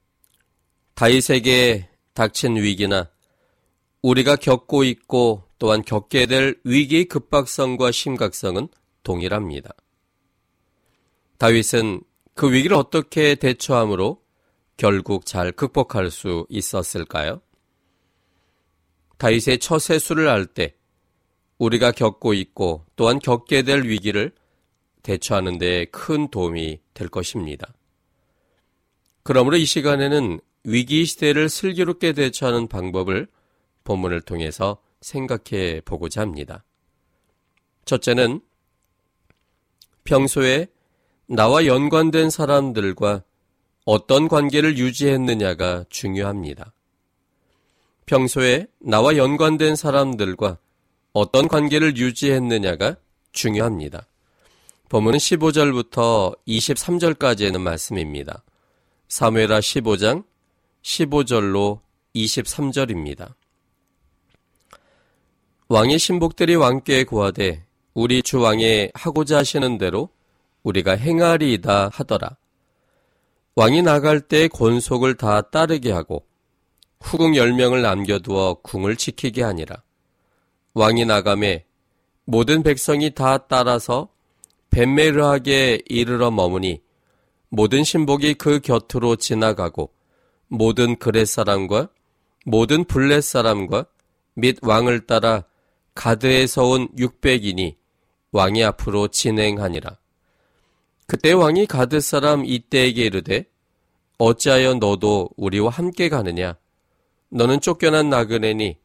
다윗에게 0.96 1.90
닥친 2.14 2.56
위기나 2.56 3.10
우리가 4.02 4.36
겪고 4.36 4.84
있고 4.84 5.48
또한 5.58 5.84
겪게 5.84 6.26
될 6.26 6.60
위기의 6.64 7.06
급박성과 7.06 7.92
심각성은 7.92 8.68
동일합니다. 9.04 9.74
다윗은 11.38 12.02
그 12.34 12.52
위기를 12.52 12.76
어떻게 12.76 13.36
대처함으로 13.36 14.23
결국 14.78 15.26
잘 15.26 15.52
극복할 15.52 16.12
수 16.12 16.46
있었을까요? 16.50 17.42
다윗의 19.18 19.60
처세수를 19.60 20.28
알때 20.28 20.76
우리가 21.58 21.92
겪고 21.92 22.34
있고 22.34 22.86
또한 22.96 23.20
겪게 23.20 23.62
될 23.62 23.84
위기를 23.84 24.34
대처하는 25.04 25.58
데 25.58 25.86
큰 25.92 26.30
도움이 26.30 26.80
될 26.94 27.08
것입니다. 27.08 27.74
그러므로 29.24 29.58
이 29.58 29.66
시간에는 29.66 30.40
위기 30.66 31.06
시대를 31.06 31.50
슬기롭게 31.50 32.14
대처하는 32.14 32.68
방법을 32.68 33.28
본문을 33.84 34.22
통해서 34.22 34.82
생각해 35.02 35.82
보고자 35.86 36.22
합니다. 36.22 36.64
첫째는 37.86 38.42
평소에 40.04 40.68
나와 41.28 41.66
연관된 41.66 42.30
사람들과 42.30 43.24
어떤 43.86 44.28
관계를 44.28 44.78
유지했느냐가 44.78 45.86
중요합니다. 45.90 46.74
평소에 48.06 48.68
나와 48.80 49.18
연관된 49.18 49.76
사람들과 49.76 50.58
어떤 51.12 51.48
관계를 51.48 51.98
유지했느냐가 51.98 52.98
중요합니다. 53.32 54.08
본문은 54.90 55.18
15절부터 55.18 56.38
23절까지의 56.48 57.58
말씀입니다. 57.58 58.44
사무엘하 59.08 59.60
15장 59.60 60.24
15절로 60.82 61.80
23절입니다. 62.16 63.34
왕의 65.68 65.98
신복들이 65.98 66.56
왕께 66.56 67.04
구하되 67.04 67.66
우리 67.94 68.22
주 68.22 68.40
왕의 68.40 68.92
하고자 68.94 69.40
하시는 69.40 69.78
대로 69.78 70.10
우리가 70.64 70.96
행하리이다 70.96 71.90
하더라. 71.94 72.38
왕이 73.56 73.84
나갈 73.84 74.20
때 74.20 74.48
권속을 74.48 75.16
다 75.16 75.42
따르게 75.42 75.92
하고 75.92 76.26
후궁 77.02 77.36
열명을 77.36 77.82
남겨두어 77.82 78.56
궁을 78.64 78.96
지키게 78.96 79.44
하니라. 79.44 79.84
왕이 80.74 81.06
나감에 81.06 81.66
모든 82.26 82.64
백성이 82.64 83.12
다 83.12 83.38
따라서 83.48 84.10
벤메르하게 84.72 85.84
이르러 85.86 86.32
머무니 86.32 86.82
모든 87.50 87.84
신복이 87.84 88.36
그 88.36 88.60
곁으로 88.60 89.18
지나가고 89.18 89.92
모든 90.48 90.96
그렛 90.96 91.28
사람과 91.28 91.90
모든 92.46 92.84
블렛 92.86 93.24
사람과 93.24 93.86
및 94.34 94.58
왕을 94.64 95.06
따라 95.06 95.44
가드에서 95.94 96.66
온 96.66 96.88
600인이 96.96 97.76
왕이 98.32 98.64
앞으로 98.64 99.10
진행하니라. 99.10 99.98
그때 101.06 101.32
왕이 101.32 101.66
가드 101.66 102.00
사람 102.00 102.46
이때에게 102.46 103.06
이르되 103.06 103.46
어찌하여 104.18 104.76
너도 104.76 105.30
우리와 105.36 105.70
함께 105.70 106.10
가느냐? 106.10 106.56
너는 107.30 107.62
쫓겨난 107.62 108.10
나그네니 108.10 108.78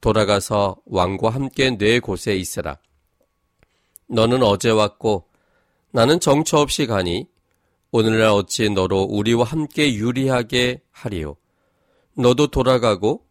돌아가서 0.00 0.76
왕과 0.86 1.30
함께 1.30 1.76
내 1.76 2.00
곳에 2.00 2.36
있으라. 2.36 2.78
너는 4.08 4.42
어제 4.42 4.70
왔고 4.70 5.28
나는 5.90 6.20
정처 6.20 6.58
없이 6.58 6.86
가니 6.86 7.28
오늘날 7.90 8.28
어찌 8.28 8.70
너로 8.70 9.02
우리와 9.02 9.44
함께 9.44 9.94
유리하게 9.94 10.82
하리요. 10.90 11.36
너도 12.14 12.48
돌아가고 12.48 13.26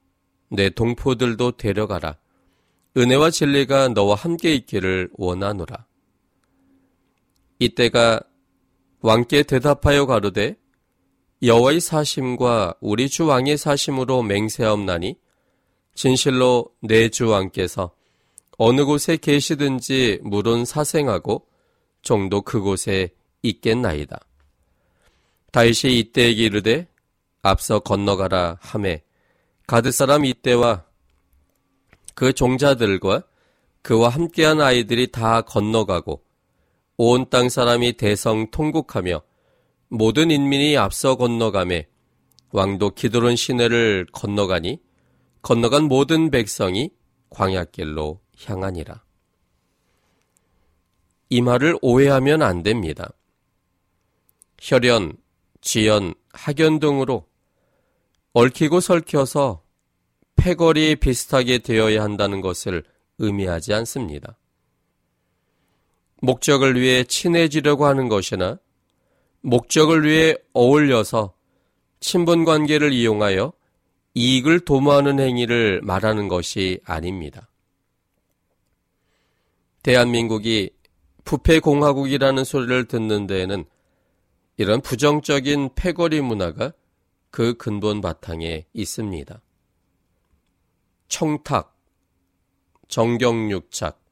내 0.50 0.70
동포들도 0.70 1.58
데려가라. 1.58 2.18
은혜와 2.98 3.30
진리가 3.30 3.90
너와 3.90 4.16
함께 4.16 4.54
있기를 4.54 5.10
원하노라. 5.14 5.86
이때가 7.60 8.22
왕께 9.06 9.44
대답하여 9.44 10.08
가로되 10.08 10.56
여호와의 11.44 11.80
사심과 11.80 12.74
우리 12.82 13.08
주 13.08 13.28
왕의 13.28 13.56
사심으로 13.56 14.24
맹세하옵나니 14.24 15.16
진실로 15.94 16.72
내 16.82 17.10
주 17.10 17.30
왕께서 17.30 17.94
어느 18.58 18.84
곳에 18.84 19.16
계시든지 19.16 20.22
물은 20.24 20.66
사생하고 20.66 21.46
정도 22.02 22.42
그곳에 22.42 23.10
있겠나이다. 23.44 24.20
다윗이 25.52 26.00
이때에게 26.00 26.44
이르되 26.44 26.88
앞서 27.44 27.78
건너가라 27.78 28.58
함에 28.60 29.04
가드 29.68 29.92
사람 29.92 30.26
이때와 30.26 30.84
그 32.16 32.34
종자들과 32.34 33.22
그와 33.84 34.10
함께한 34.10 34.62
아이들이 34.62 35.12
다 35.12 35.42
건너가고 35.42 36.25
온 36.98 37.26
땅 37.30 37.50
사람이 37.50 37.94
대성 37.94 38.50
통곡하며 38.52 39.22
모든 39.90 40.32
인민이 40.32 40.78
앞서 40.78 41.16
건너가매 41.16 41.88
왕도 42.52 42.92
기드론 42.92 43.36
시내를 43.36 44.08
건너가니 44.14 44.82
건너간 45.42 45.84
모든 45.84 46.32
백성이 46.32 46.90
광야길로 47.30 48.22
향하니라. 48.46 49.04
이 51.30 51.42
말을 51.42 51.78
오해하면 51.82 52.42
안 52.42 52.64
됩니다. 52.64 53.12
혈연, 54.62 55.18
지연, 55.60 56.14
학연 56.32 56.80
등으로 56.80 57.28
얽히고 58.34 58.80
설켜서 58.80 59.64
패거리 60.36 60.96
비슷하게 60.96 61.60
되어야 61.60 62.04
한다는 62.04 62.42
것을 62.42 62.84
의미하지 63.18 63.74
않습니다. 63.74 64.38
목적을 66.26 66.80
위해 66.80 67.04
친해지려고 67.04 67.86
하는 67.86 68.10
것이나 68.10 68.58
목적을 69.42 70.06
위해 70.06 70.36
어울려서 70.54 71.34
친분 72.00 72.46
관계를 72.46 72.94
이용하여 72.94 73.54
이익을 74.16 74.62
도모하는 74.62 75.20
행위를 75.20 75.82
말하는 75.84 76.28
것이 76.28 76.80
아닙니다. 76.86 77.50
대한민국이 79.84 80.72
부패공화국이라는 81.26 82.44
소리를 82.44 82.86
듣는 82.86 83.28
데에는 83.28 83.66
이런 84.58 84.82
부정적인 84.82 85.72
패거리 85.76 86.22
문화가 86.22 86.74
그 87.30 87.56
근본 87.56 88.02
바탕에 88.02 88.66
있습니다. 88.74 89.42
청탁, 91.08 91.76
정경유착, 92.88 94.05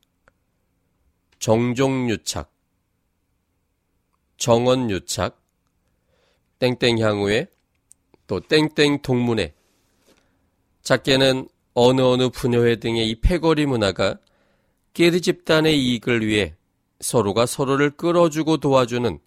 정종유착, 1.44 2.54
정원유착, 4.38 5.44
땡땡향후에 6.60 7.48
또 8.28 8.40
땡땡 8.40 9.02
동문회, 9.02 9.54
작게는 10.84 11.50
어느 11.74 12.00
어느 12.00 12.30
분녀회 12.30 12.78
등의 12.78 13.10
이 13.10 13.20
패거리 13.20 13.66
문화가 13.66 14.18
깨드 14.94 15.20
집단의 15.20 15.78
이익을 15.84 16.26
위해 16.26 16.56
서로가 17.02 17.46
서로를 17.46 17.90
끌어주고 17.90 18.56
도와주는 18.56 19.20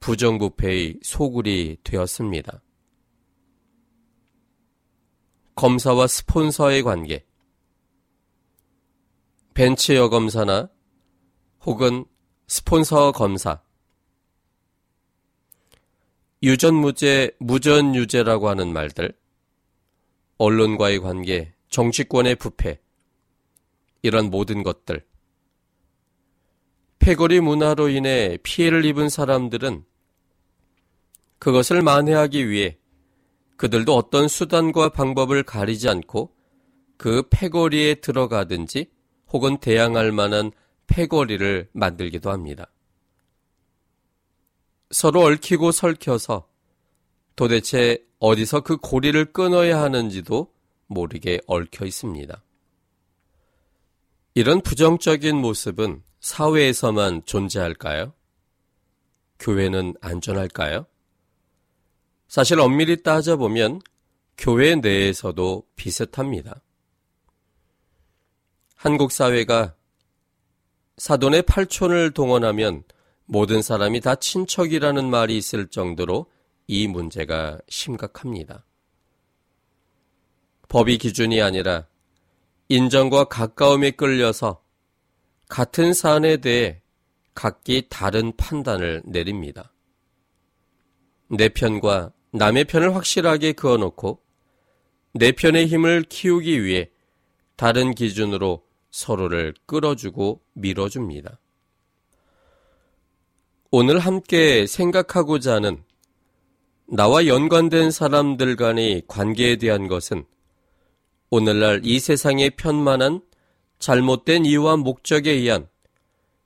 부정부패의 0.00 1.00
소굴이 1.02 1.76
되었습니다. 1.84 2.62
검사와 5.56 6.06
스폰서의 6.06 6.82
관계. 6.82 7.26
벤츠 9.52 9.92
여검사나 9.94 10.73
혹은 11.66 12.04
스폰서 12.46 13.12
검사. 13.12 13.62
유전무죄, 16.42 17.30
무전유죄라고 17.38 18.50
하는 18.50 18.72
말들. 18.72 19.16
언론과의 20.36 21.00
관계, 21.00 21.54
정치권의 21.70 22.36
부패. 22.36 22.80
이런 24.02 24.30
모든 24.30 24.62
것들. 24.62 25.06
패거리 26.98 27.40
문화로 27.40 27.88
인해 27.88 28.38
피해를 28.42 28.84
입은 28.84 29.08
사람들은 29.08 29.84
그것을 31.38 31.82
만회하기 31.82 32.48
위해 32.48 32.78
그들도 33.56 33.94
어떤 33.94 34.28
수단과 34.28 34.90
방법을 34.90 35.42
가리지 35.42 35.88
않고 35.88 36.34
그 36.96 37.22
패거리에 37.30 37.96
들어가든지 37.96 38.90
혹은 39.32 39.58
대항할 39.58 40.12
만한 40.12 40.52
패거리를 40.86 41.68
만들기도 41.72 42.30
합니다. 42.30 42.70
서로 44.90 45.22
얽히고 45.22 45.72
설켜서 45.72 46.48
도대체 47.36 48.04
어디서 48.20 48.60
그 48.60 48.76
고리를 48.76 49.32
끊어야 49.32 49.82
하는지도 49.82 50.52
모르게 50.86 51.40
얽혀 51.46 51.84
있습니다. 51.84 52.42
이런 54.34 54.60
부정적인 54.60 55.36
모습은 55.36 56.02
사회에서만 56.20 57.24
존재할까요? 57.24 58.14
교회는 59.38 59.94
안전할까요? 60.00 60.86
사실 62.28 62.60
엄밀히 62.60 63.02
따져보면 63.02 63.80
교회 64.38 64.74
내에서도 64.74 65.66
비슷합니다. 65.76 66.62
한국 68.74 69.12
사회가 69.12 69.74
사돈의 70.96 71.42
팔촌을 71.42 72.12
동원하면 72.12 72.84
모든 73.26 73.62
사람이 73.62 74.00
다 74.00 74.14
친척이라는 74.14 75.08
말이 75.10 75.36
있을 75.36 75.66
정도로 75.68 76.26
이 76.66 76.86
문제가 76.86 77.58
심각합니다. 77.68 78.64
법이 80.68 80.98
기준이 80.98 81.42
아니라 81.42 81.86
인정과 82.68 83.24
가까움에 83.24 83.92
끌려서 83.92 84.62
같은 85.48 85.92
사안에 85.92 86.38
대해 86.38 86.80
각기 87.34 87.86
다른 87.88 88.32
판단을 88.36 89.02
내립니다. 89.04 89.72
내 91.28 91.48
편과 91.48 92.12
남의 92.30 92.64
편을 92.64 92.94
확실하게 92.94 93.52
그어놓고 93.52 94.22
내 95.12 95.32
편의 95.32 95.66
힘을 95.66 96.04
키우기 96.08 96.64
위해 96.64 96.90
다른 97.56 97.94
기준으로 97.94 98.63
서로를 98.94 99.54
끌어주고 99.66 100.40
밀어줍니다. 100.52 101.40
오늘 103.72 103.98
함께 103.98 104.68
생각하고자 104.68 105.54
하는 105.54 105.82
나와 106.86 107.26
연관된 107.26 107.90
사람들 107.90 108.54
간의 108.54 109.02
관계에 109.08 109.56
대한 109.56 109.88
것은 109.88 110.24
오늘날 111.28 111.80
이 111.82 111.98
세상에 111.98 112.50
편만한 112.50 113.20
잘못된 113.80 114.44
이유와 114.44 114.76
목적에 114.76 115.32
의한 115.32 115.66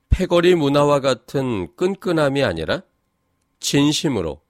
패거리 0.08 0.54
문화와 0.54 1.00
같은 1.00 1.76
끈끈함이 1.76 2.42
아니라 2.42 2.80
진심으로 3.60 4.40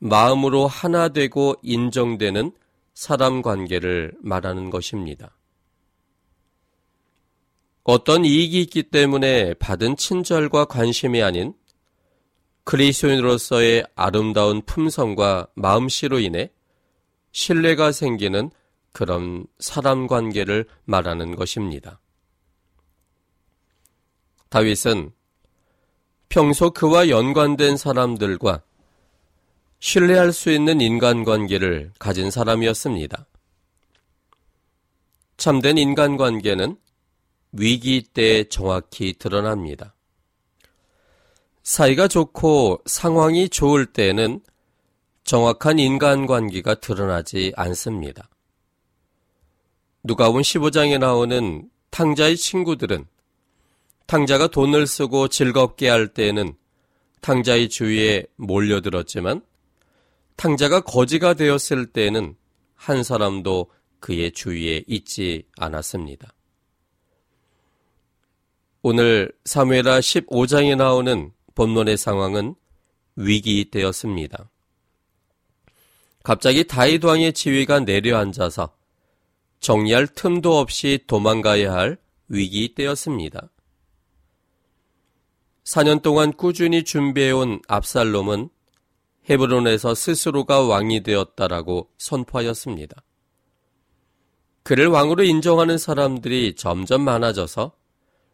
마음으로 0.00 0.66
하나 0.66 1.08
되고 1.08 1.54
인정되는 1.62 2.52
사람 2.92 3.40
관계를 3.40 4.12
말하는 4.20 4.68
것입니다. 4.68 5.34
어떤 7.84 8.24
이익이 8.24 8.60
있기 8.62 8.84
때문에 8.84 9.54
받은 9.54 9.96
친절과 9.96 10.66
관심이 10.66 11.22
아닌 11.22 11.54
그리스도인으로서의 12.64 13.84
아름다운 13.96 14.62
품성과 14.62 15.48
마음씨로 15.54 16.20
인해 16.20 16.52
신뢰가 17.32 17.90
생기는 17.90 18.50
그런 18.92 19.46
사람 19.58 20.06
관계를 20.06 20.66
말하는 20.84 21.34
것입니다. 21.34 22.00
다윗은 24.48 25.12
평소 26.28 26.70
그와 26.70 27.08
연관된 27.08 27.76
사람들과 27.76 28.62
신뢰할 29.80 30.32
수 30.32 30.52
있는 30.52 30.80
인간관계를 30.80 31.92
가진 31.98 32.30
사람이었습니다. 32.30 33.26
참된 35.36 35.78
인간관계는 35.78 36.76
위기 37.52 38.02
때 38.02 38.44
정확히 38.44 39.14
드러납니다. 39.18 39.94
사이가 41.62 42.08
좋고 42.08 42.82
상황이 42.86 43.48
좋을 43.48 43.86
때는 43.86 44.40
정확한 45.24 45.78
인간관계가 45.78 46.76
드러나지 46.76 47.52
않습니다. 47.56 48.28
누가복음 50.02 50.40
15장에 50.40 50.98
나오는 50.98 51.70
탕자의 51.90 52.36
친구들은 52.36 53.06
탕자가 54.06 54.48
돈을 54.48 54.86
쓰고 54.86 55.28
즐겁게 55.28 55.88
할 55.88 56.08
때에는 56.08 56.54
탕자의 57.20 57.68
주위에 57.68 58.26
몰려들었지만 58.36 59.42
탕자가 60.36 60.80
거지가 60.80 61.34
되었을 61.34 61.86
때에는 61.92 62.34
한 62.74 63.04
사람도 63.04 63.70
그의 64.00 64.32
주위에 64.32 64.82
있지 64.88 65.44
않았습니다. 65.56 66.34
오늘 68.84 69.30
사무엘하 69.44 70.00
15장에 70.00 70.76
나오는 70.76 71.30
본론의 71.54 71.96
상황은 71.96 72.56
위기 73.14 73.70
때였습니다. 73.70 74.50
갑자기 76.24 76.64
다윗 76.64 77.04
왕의 77.04 77.32
지위가 77.32 77.80
내려앉아서 77.80 78.74
정리할 79.60 80.08
틈도 80.08 80.58
없이 80.58 80.98
도망가야 81.06 81.72
할 81.72 81.96
위기 82.26 82.74
때였습니다. 82.74 83.50
4년 85.62 86.02
동안 86.02 86.32
꾸준히 86.32 86.82
준비해온 86.82 87.62
압살롬은 87.68 88.48
헤브론에서 89.30 89.94
스스로가 89.94 90.62
왕이 90.62 91.04
되었다라고 91.04 91.88
선포하였습니다. 91.98 93.00
그를 94.64 94.88
왕으로 94.88 95.22
인정하는 95.22 95.78
사람들이 95.78 96.56
점점 96.56 97.02
많아져서 97.02 97.80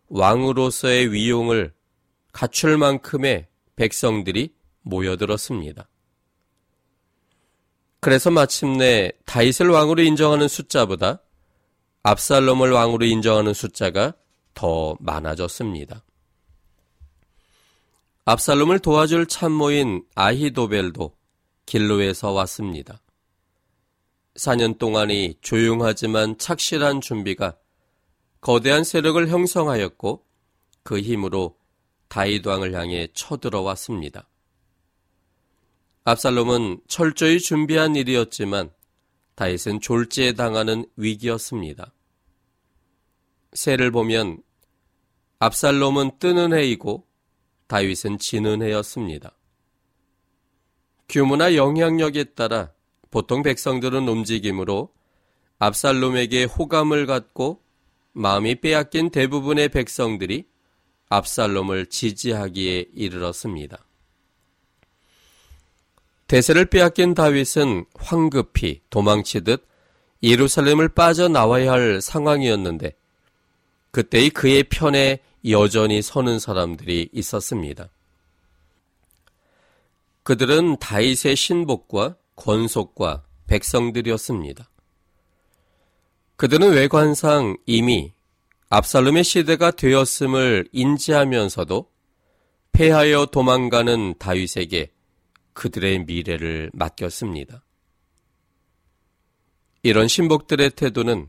왕으로서의 0.08 1.12
위용을 1.12 1.72
갖출 2.32 2.76
만큼의 2.76 3.46
백성들이 3.76 4.54
모여들었습니다. 4.82 5.88
그래서 8.00 8.30
마침내 8.30 9.12
다윗을 9.26 9.68
왕으로 9.68 10.02
인정하는 10.02 10.48
숫자보다 10.48 11.20
압살롬을 12.02 12.70
왕으로 12.70 13.04
인정하는 13.04 13.52
숫자가 13.52 14.14
더 14.54 14.96
많아졌습니다. 15.00 16.04
압살롬을 18.24 18.78
도와줄 18.80 19.26
참모인 19.26 20.04
아히도벨도 20.14 21.16
길로에서 21.66 22.32
왔습니다. 22.32 23.00
4년 24.36 24.78
동안이 24.78 25.34
조용하지만 25.42 26.38
착실한 26.38 27.00
준비가 27.00 27.56
거대한 28.40 28.84
세력을 28.84 29.28
형성하였고 29.28 30.24
그 30.82 31.00
힘으로 31.00 31.58
다윗 32.08 32.46
왕을 32.46 32.74
향해 32.74 33.08
쳐들어왔습니다. 33.12 34.28
압살롬은 36.04 36.80
철저히 36.88 37.38
준비한 37.38 37.94
일이었지만 37.94 38.70
다윗은 39.34 39.80
졸지에 39.80 40.32
당하는 40.32 40.86
위기였습니다. 40.96 41.92
새를 43.52 43.90
보면 43.90 44.42
압살롬은 45.38 46.18
뜨는 46.18 46.52
해이고 46.52 47.06
다윗은 47.66 48.18
지는 48.18 48.62
해였습니다. 48.62 49.32
규모나 51.08 51.54
영향력에 51.54 52.24
따라 52.34 52.72
보통 53.10 53.42
백성들은 53.42 54.08
움직임으로 54.08 54.92
압살롬에게 55.58 56.44
호감을 56.44 57.06
갖고 57.06 57.62
마음이 58.18 58.56
빼앗긴 58.56 59.10
대부분의 59.10 59.68
백성들이 59.68 60.48
압살롬을 61.08 61.86
지지하기에 61.86 62.88
이르렀습니다. 62.92 63.86
대세를 66.26 66.66
빼앗긴 66.66 67.14
다윗은 67.14 67.86
황급히 67.94 68.82
도망치듯 68.90 69.66
예루살렘을 70.22 70.88
빠져나와야 70.88 71.70
할 71.70 72.00
상황이었는데 72.02 72.96
그때의 73.92 74.30
그의 74.30 74.64
편에 74.64 75.20
여전히 75.48 76.02
서는 76.02 76.40
사람들이 76.40 77.10
있었습니다. 77.12 77.88
그들은 80.24 80.76
다윗의 80.78 81.36
신복과 81.36 82.16
권속과 82.34 83.22
백성들이었습니다. 83.46 84.68
그들은 86.38 86.70
외관상 86.72 87.56
이미 87.66 88.12
압살롬의 88.70 89.24
시대가 89.24 89.72
되었음을 89.72 90.68
인지하면서도 90.70 91.90
패하여 92.70 93.26
도망가는 93.26 94.14
다윗에게 94.20 94.92
그들의 95.52 96.04
미래를 96.04 96.70
맡겼습니다. 96.74 97.64
이런 99.82 100.06
신복들의 100.06 100.70
태도는 100.70 101.28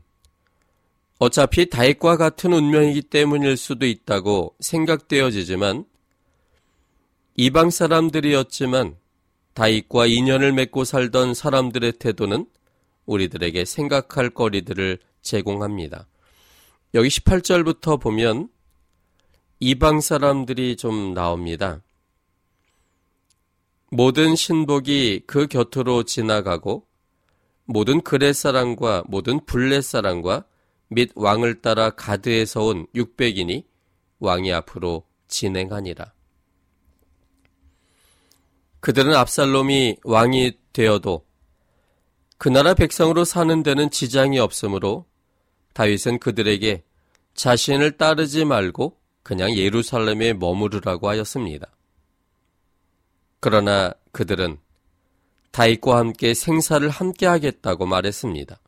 어차피 1.18 1.68
다윗과 1.68 2.16
같은 2.16 2.52
운명이기 2.52 3.02
때문일 3.02 3.56
수도 3.56 3.86
있다고 3.86 4.54
생각되어지지만 4.60 5.86
이방 7.34 7.70
사람들이었지만 7.70 8.96
다윗과 9.54 10.06
인연을 10.06 10.52
맺고 10.52 10.84
살던 10.84 11.34
사람들의 11.34 11.94
태도는 11.98 12.46
우리들에게 13.10 13.64
생각할 13.64 14.30
거리들을 14.30 14.98
제공합니다. 15.22 16.06
여기 16.94 17.08
18절부터 17.08 18.00
보면 18.00 18.48
이방 19.58 20.00
사람들이 20.00 20.76
좀 20.76 21.12
나옵니다. 21.12 21.82
모든 23.90 24.36
신복이 24.36 25.24
그 25.26 25.48
곁으로 25.48 26.04
지나가고 26.04 26.86
모든 27.64 28.00
그렛 28.00 28.34
사람과 28.34 29.04
모든 29.06 29.44
블렛 29.44 29.82
사람과 29.82 30.44
및 30.88 31.10
왕을 31.14 31.60
따라 31.62 31.90
가드에서 31.90 32.64
온 32.64 32.86
600인이 32.94 33.64
왕이 34.20 34.52
앞으로 34.52 35.04
진행하니라. 35.28 36.12
그들은 38.80 39.14
압살롬이 39.14 39.98
왕이 40.04 40.52
되어도 40.72 41.24
그 42.40 42.48
나라 42.48 42.72
백성으로 42.72 43.26
사는 43.26 43.62
데는 43.62 43.90
지장이 43.90 44.38
없으므로 44.38 45.04
다윗은 45.74 46.20
그들에게 46.20 46.82
자신을 47.34 47.98
따르지 47.98 48.46
말고 48.46 48.96
그냥 49.22 49.54
예루살렘에 49.54 50.32
머무르라고 50.32 51.10
하였습니다. 51.10 51.70
그러나 53.40 53.92
그들은 54.12 54.56
다윗과 55.50 55.98
함께 55.98 56.32
생사를 56.32 56.88
함께 56.88 57.26
하겠다고 57.26 57.84
말했습니다. 57.84 58.58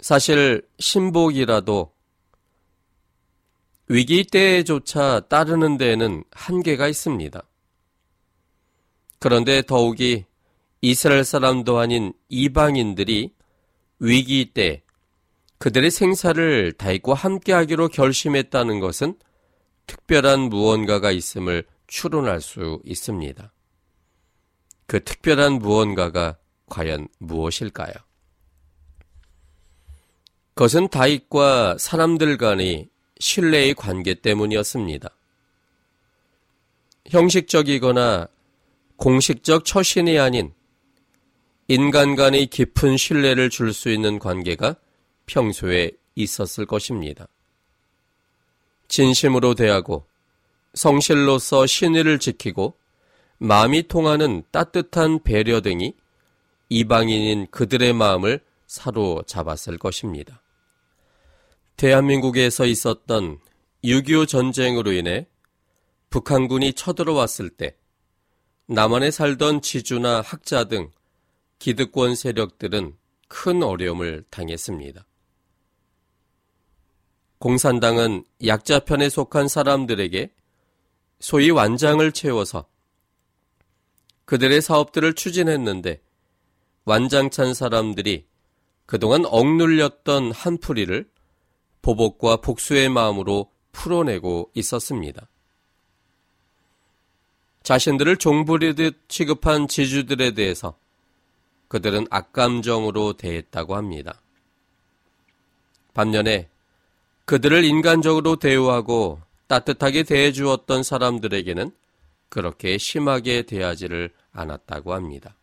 사실 0.00 0.66
신복이라도 0.78 1.92
위기 3.88 4.24
때조차 4.24 5.20
따르는 5.28 5.76
데에는 5.76 6.24
한계가 6.30 6.88
있습니다. 6.88 7.42
그런데 9.18 9.60
더욱이 9.60 10.24
이스라엘 10.80 11.24
사람도 11.24 11.78
아닌 11.78 12.12
이방인들이 12.28 13.34
위기 13.98 14.52
때 14.52 14.82
그들의 15.58 15.90
생사를 15.90 16.72
다윗과 16.72 17.14
함께하기로 17.14 17.88
결심했다는 17.88 18.78
것은 18.78 19.18
특별한 19.86 20.40
무언가가 20.40 21.10
있음을 21.10 21.64
추론할 21.88 22.40
수 22.40 22.80
있습니다. 22.84 23.52
그 24.86 25.02
특별한 25.02 25.54
무언가가 25.54 26.38
과연 26.66 27.08
무엇일까요? 27.18 27.92
그것은 30.54 30.88
다윗과 30.88 31.78
사람들 31.78 32.36
간의 32.36 32.88
신뢰의 33.18 33.74
관계 33.74 34.14
때문이었습니다. 34.14 35.08
형식적이거나 37.06 38.28
공식적 38.96 39.64
처신이 39.64 40.18
아닌 40.18 40.52
인간 41.70 42.16
간의 42.16 42.46
깊은 42.46 42.96
신뢰를 42.96 43.50
줄 43.50 43.74
수 43.74 43.90
있는 43.90 44.18
관계가 44.18 44.76
평소에 45.26 45.90
있었을 46.14 46.64
것입니다. 46.64 47.28
진심으로 48.88 49.54
대하고 49.54 50.06
성실로서 50.72 51.66
신의를 51.66 52.20
지키고 52.20 52.78
마음이 53.36 53.86
통하는 53.86 54.44
따뜻한 54.50 55.22
배려 55.22 55.60
등이 55.60 55.94
이방인인 56.70 57.48
그들의 57.50 57.92
마음을 57.92 58.40
사로잡았을 58.66 59.76
것입니다. 59.76 60.42
대한민국에서 61.76 62.64
있었던 62.64 63.40
6.25 63.84 64.26
전쟁으로 64.26 64.92
인해 64.92 65.26
북한군이 66.08 66.72
쳐들어왔을 66.72 67.50
때 67.50 67.76
남한에 68.66 69.10
살던 69.10 69.60
지주나 69.60 70.22
학자 70.22 70.64
등 70.64 70.90
기득권 71.58 72.14
세력들은 72.14 72.96
큰 73.28 73.62
어려움을 73.62 74.24
당했습니다. 74.30 75.06
공산당은 77.38 78.24
약자 78.46 78.80
편에 78.80 79.08
속한 79.08 79.48
사람들에게 79.48 80.32
소위 81.20 81.50
완장을 81.50 82.10
채워서 82.12 82.68
그들의 84.24 84.60
사업들을 84.60 85.14
추진했는데 85.14 86.02
완장찬 86.84 87.54
사람들이 87.54 88.26
그동안 88.86 89.24
억눌렸던 89.24 90.32
한풀이를 90.32 91.08
보복과 91.82 92.38
복수의 92.38 92.88
마음으로 92.88 93.50
풀어내고 93.72 94.50
있었습니다. 94.54 95.28
자신들을 97.62 98.16
종부리듯 98.16 99.08
취급한 99.08 99.68
지주들에 99.68 100.32
대해서 100.32 100.78
그들은 101.68 102.06
악감정으로 102.10 103.14
대했다고 103.14 103.76
합니다. 103.76 104.20
반면에 105.94 106.48
그들을 107.24 107.64
인간적으로 107.64 108.36
대우하고 108.36 109.20
따뜻하게 109.48 110.02
대해주었던 110.04 110.82
사람들에게는 110.82 111.72
그렇게 112.28 112.78
심하게 112.78 113.42
대하지를 113.42 114.10
않았다고 114.32 114.94
합니다. 114.94 115.36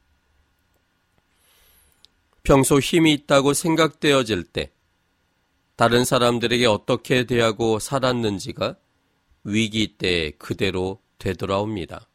평소 2.43 2.79
힘이 2.79 3.13
있다고 3.13 3.53
생각되어질 3.53 4.43
때 4.43 4.71
다른 5.75 6.05
사람들에게 6.05 6.65
어떻게 6.67 7.25
대하고 7.25 7.79
살았는지가 7.79 8.77
위기 9.43 9.97
때 9.97 10.31
그대로 10.37 11.01
되돌아옵니다. 11.17 12.07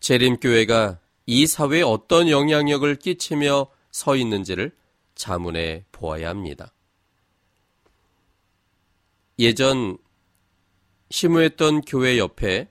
재림교회가 0.00 1.01
이 1.26 1.46
사회에 1.46 1.82
어떤 1.82 2.28
영향력을 2.28 2.94
끼치며 2.96 3.68
서 3.90 4.16
있는지를 4.16 4.74
자문해 5.14 5.84
보아야 5.92 6.30
합니다. 6.30 6.72
예전 9.38 9.98
심무했던 11.10 11.82
교회 11.82 12.18
옆에 12.18 12.70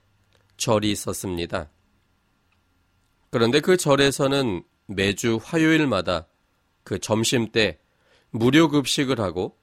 절이 0.58 0.92
있었습니다. 0.92 1.70
그런데 3.30 3.60
그 3.60 3.78
절에서는 3.78 4.64
매주 4.88 5.40
화요일마다 5.42 6.28
그 6.84 7.00
점심 7.00 7.52
때 7.52 7.80
무료 8.32 8.70
급식을 8.70 9.20
하고 9.20 9.58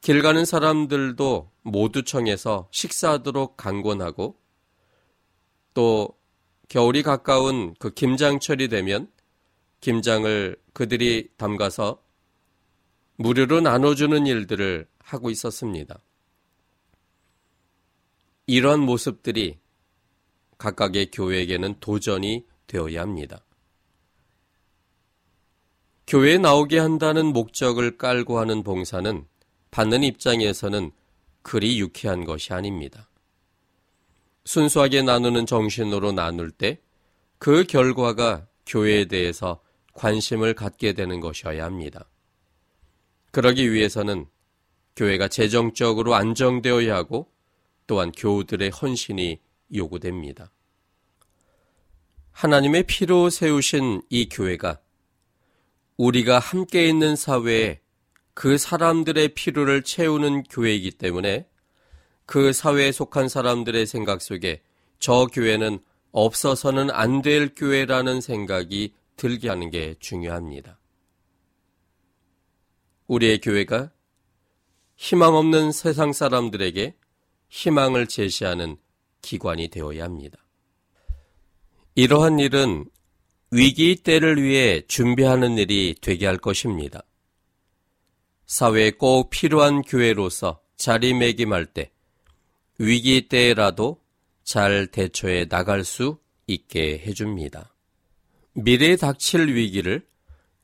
길 0.00 0.22
가는 0.22 0.44
사람들도 0.44 1.50
모두 1.62 2.04
청해서 2.04 2.68
식사하도록 2.70 3.56
강권하고 3.56 4.38
또 5.74 6.19
겨울이 6.70 7.02
가까운 7.02 7.74
그 7.80 7.92
김장철이 7.92 8.68
되면 8.68 9.10
김장을 9.80 10.56
그들이 10.72 11.28
담가서 11.36 12.00
무료로 13.16 13.60
나눠주는 13.60 14.24
일들을 14.24 14.86
하고 15.00 15.30
있었습니다. 15.30 16.00
이런 18.46 18.80
모습들이 18.80 19.58
각각의 20.58 21.10
교회에게는 21.10 21.80
도전이 21.80 22.46
되어야 22.68 23.02
합니다. 23.02 23.44
교회에 26.06 26.38
나오게 26.38 26.78
한다는 26.78 27.26
목적을 27.26 27.98
깔고 27.98 28.38
하는 28.38 28.62
봉사는 28.62 29.26
받는 29.72 30.04
입장에서는 30.04 30.92
그리 31.42 31.80
유쾌한 31.80 32.24
것이 32.24 32.52
아닙니다. 32.52 33.09
순수하게 34.44 35.02
나누는 35.02 35.46
정신으로 35.46 36.12
나눌 36.12 36.50
때 36.50 36.80
그 37.40 37.64
결과가 37.64 38.46
교회에 38.66 39.06
대해서 39.06 39.62
관심을 39.94 40.52
갖게 40.52 40.92
되는 40.92 41.20
것이어야 41.20 41.64
합니다. 41.64 42.06
그러기 43.30 43.72
위해서는 43.72 44.26
교회가 44.94 45.28
재정적으로 45.28 46.14
안정되어야 46.14 46.94
하고 46.94 47.32
또한 47.86 48.12
교우들의 48.12 48.68
헌신이 48.68 49.40
요구됩니다. 49.74 50.52
하나님의 52.32 52.82
피로 52.82 53.30
세우신 53.30 54.02
이 54.10 54.28
교회가 54.28 54.78
우리가 55.96 56.38
함께 56.38 56.86
있는 56.86 57.16
사회에 57.16 57.80
그 58.34 58.58
사람들의 58.58 59.28
필요를 59.30 59.82
채우는 59.82 60.42
교회이기 60.44 60.90
때문에 60.92 61.48
그 62.30 62.52
사회에 62.52 62.92
속한 62.92 63.28
사람들의 63.28 63.86
생각 63.86 64.22
속에 64.22 64.62
저 65.00 65.26
교회는 65.26 65.80
없어서는 66.12 66.88
안 66.92 67.22
될 67.22 67.56
교회라는 67.56 68.20
생각이 68.20 68.94
들게 69.16 69.48
하는 69.48 69.68
게 69.68 69.96
중요합니다. 69.98 70.78
우리의 73.08 73.40
교회가 73.40 73.90
희망 74.94 75.34
없는 75.34 75.72
세상 75.72 76.12
사람들에게 76.12 76.94
희망을 77.48 78.06
제시하는 78.06 78.76
기관이 79.22 79.66
되어야 79.66 80.04
합니다. 80.04 80.38
이러한 81.96 82.38
일은 82.38 82.84
위기 83.50 83.96
때를 83.96 84.40
위해 84.40 84.82
준비하는 84.86 85.58
일이 85.58 85.96
되게 86.00 86.26
할 86.26 86.36
것입니다. 86.38 87.02
사회에 88.46 88.92
꼭 88.92 89.30
필요한 89.30 89.82
교회로서 89.82 90.60
자리매김할 90.76 91.66
때 91.66 91.90
위기 92.82 93.28
때라도 93.28 94.00
잘 94.42 94.86
대처해 94.86 95.46
나갈 95.46 95.84
수 95.84 96.16
있게 96.46 96.98
해줍니다. 97.06 97.74
미래에 98.54 98.96
닥칠 98.96 99.54
위기를 99.54 100.06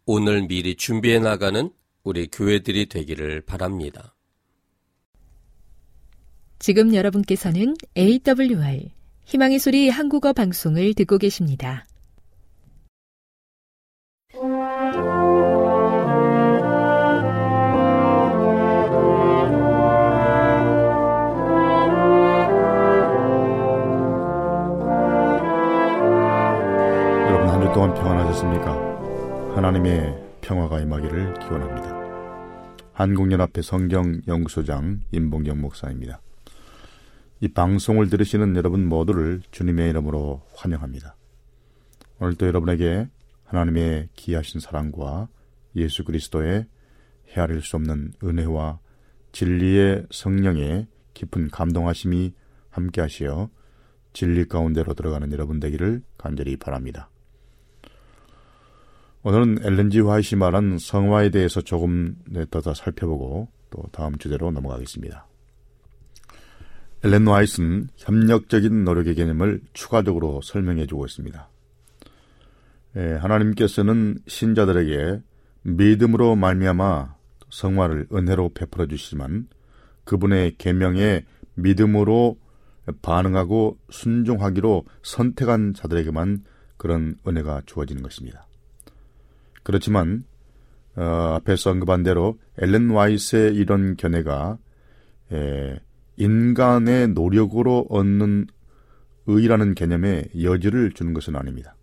오늘 0.06 0.46
미리 0.46 0.76
준비해 0.76 1.18
나가는 1.18 1.70
우리 2.04 2.26
교회들이 2.28 2.86
되기를 2.86 3.42
바랍니다. 3.42 4.14
지금 6.58 6.94
여러분께서는 6.94 7.74
AWR 7.98 8.88
희망의 9.24 9.58
소리 9.58 9.90
한국어 9.90 10.32
방송을 10.32 10.94
듣고 10.94 11.18
계십니다. 11.18 11.84
안 28.36 28.52
평안하셨습니까? 28.52 29.56
하나님의 29.56 30.14
평화가 30.42 30.80
임하기를 30.80 31.34
기원합니다. 31.38 31.96
한국연합회 32.92 33.62
성경연구소장 33.62 35.00
임봉경 35.10 35.60
목사입니다. 35.60 36.20
이 37.40 37.48
방송을 37.48 38.10
들으시는 38.10 38.56
여러분 38.56 38.86
모두를 38.86 39.40
주님의 39.50 39.90
이름으로 39.90 40.42
환영합니다. 40.54 41.16
오늘도 42.20 42.46
여러분에게 42.46 43.08
하나님의 43.44 44.10
기하신 44.14 44.60
사랑과 44.60 45.28
예수 45.74 46.04
그리스도의 46.04 46.66
헤아릴 47.30 47.62
수 47.62 47.76
없는 47.76 48.12
은혜와 48.22 48.80
진리의 49.32 50.06
성령의 50.10 50.88
깊은 51.14 51.50
감동하심이 51.50 52.34
함께하시어 52.70 53.48
진리 54.12 54.46
가운데로 54.46 54.94
들어가는 54.94 55.32
여러분 55.32 55.58
되기를 55.58 56.02
간절히 56.18 56.56
바랍니다. 56.56 57.08
오늘은 59.26 59.58
엘렌지 59.64 59.98
화이시 59.98 60.36
말한 60.36 60.78
성화에 60.78 61.30
대해서 61.30 61.60
조금 61.60 62.14
더 62.48 62.74
살펴보고 62.74 63.48
또 63.70 63.82
다음 63.90 64.16
주제로 64.18 64.52
넘어가겠습니다. 64.52 65.26
엘렌 67.02 67.26
화이스는 67.26 67.88
협력적인 67.96 68.84
노력의 68.84 69.16
개념을 69.16 69.62
추가적으로 69.72 70.40
설명해 70.42 70.86
주고 70.86 71.06
있습니다. 71.06 71.48
예, 72.98 73.14
하나님께서는 73.14 74.18
신자들에게 74.28 75.20
믿음으로 75.62 76.36
말미암아 76.36 77.16
성화를 77.50 78.06
은혜로 78.12 78.50
베풀어 78.50 78.86
주시지만 78.86 79.48
그분의 80.04 80.54
계명에 80.56 81.24
믿음으로 81.54 82.38
반응하고 83.02 83.76
순종하기로 83.90 84.84
선택한 85.02 85.74
자들에게만 85.74 86.44
그런 86.76 87.16
은혜가 87.26 87.62
주어지는 87.66 88.04
것입니다. 88.04 88.46
그렇지만 89.66 90.22
어, 90.94 91.02
앞에서 91.02 91.72
언급한 91.72 92.04
대로 92.04 92.38
엘렌 92.56 92.88
와이스의 92.90 93.56
이런 93.56 93.96
견해가 93.96 94.58
에, 95.32 95.80
인간의 96.16 97.08
노력으로 97.08 97.84
얻는 97.90 98.46
의라는 99.26 99.74
개념에 99.74 100.26
여지를 100.40 100.92
주는 100.92 101.12
것은 101.14 101.34
아닙니다. 101.34 101.74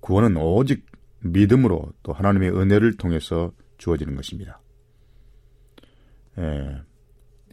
구원은 0.00 0.38
오직 0.38 0.86
믿음으로 1.20 1.92
또 2.02 2.14
하나님의 2.14 2.52
은혜를 2.58 2.96
통해서 2.96 3.52
주어지는 3.76 4.16
것입니다. 4.16 4.62
에, 6.38 6.80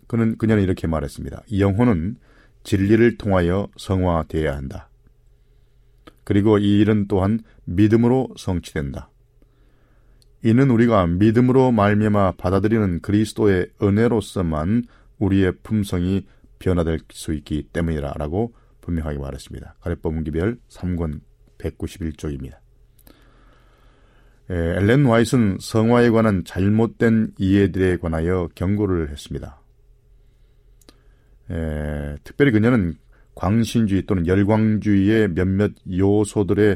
그는 0.07 0.37
그녀는 0.37 0.63
이렇게 0.63 0.87
말했습니다. 0.87 1.43
영혼은 1.59 2.15
진리를 2.63 3.17
통하여 3.17 3.67
성화되어야 3.75 4.55
한다. 4.55 4.88
그리고 6.29 6.59
이 6.59 6.79
일은 6.79 7.07
또한 7.07 7.39
믿음으로 7.65 8.29
성취된다. 8.37 9.09
이는 10.43 10.69
우리가 10.69 11.07
믿음으로 11.07 11.71
말미암아 11.71 12.33
받아들이는 12.33 13.01
그리스도의 13.01 13.71
은혜로서만 13.81 14.83
우리의 15.17 15.53
품성이 15.63 16.27
변화될 16.59 16.99
수 17.09 17.33
있기 17.33 17.69
때문이라라고 17.73 18.53
분명하게 18.81 19.17
말했습니다. 19.17 19.77
가래법 19.81 20.13
문기별 20.13 20.59
3권 20.69 21.21
191쪽입니다. 21.57 22.59
엘렌 24.51 25.05
와이스는 25.05 25.57
성화에 25.59 26.11
관한 26.11 26.43
잘못된 26.45 27.33
이해들에 27.39 27.97
관하여 27.97 28.49
경고를 28.53 29.09
했습니다. 29.09 29.59
에, 31.49 32.17
특별히 32.23 32.51
그녀는 32.51 32.99
광신주의 33.39 34.05
또는 34.05 34.27
열광주의의 34.27 35.29
몇몇 35.29 35.71
요소들에 35.89 36.75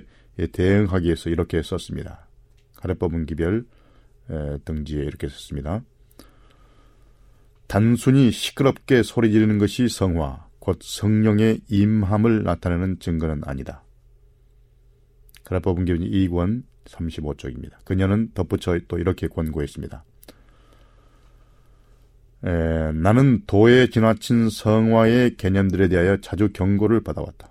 대응하기 0.54 1.06
위해서 1.06 1.30
이렇게 1.30 1.62
썼습니다. 1.62 2.30
가래법은 2.78 3.26
기별 3.26 3.66
등지에 4.64 5.04
이렇게 5.04 5.28
썼습니다. 5.28 5.84
단순히 7.68 8.32
시끄럽게 8.32 9.04
소리 9.04 9.34
지르는 9.34 9.58
것이 9.58 9.90
성화, 9.90 10.48
곧 10.60 10.80
성령의 10.82 11.62
임함을 11.68 12.44
나타내는 12.44 13.00
증거는 13.00 13.42
아니다. 13.44 13.84
가래법은 15.44 15.84
기별 15.84 16.00
2권 16.00 16.64
35쪽입니다. 16.86 17.84
그녀는 17.84 18.32
덧붙여 18.34 18.80
또 18.88 19.00
이렇게 19.00 19.28
권고했습니다. 19.28 20.06
에, 22.46 22.92
나는 22.94 23.44
도에 23.48 23.88
지나친 23.88 24.50
성화의 24.50 25.38
개념들에 25.38 25.88
대하여 25.88 26.18
자주 26.18 26.50
경고를 26.52 27.02
받아왔다. 27.02 27.50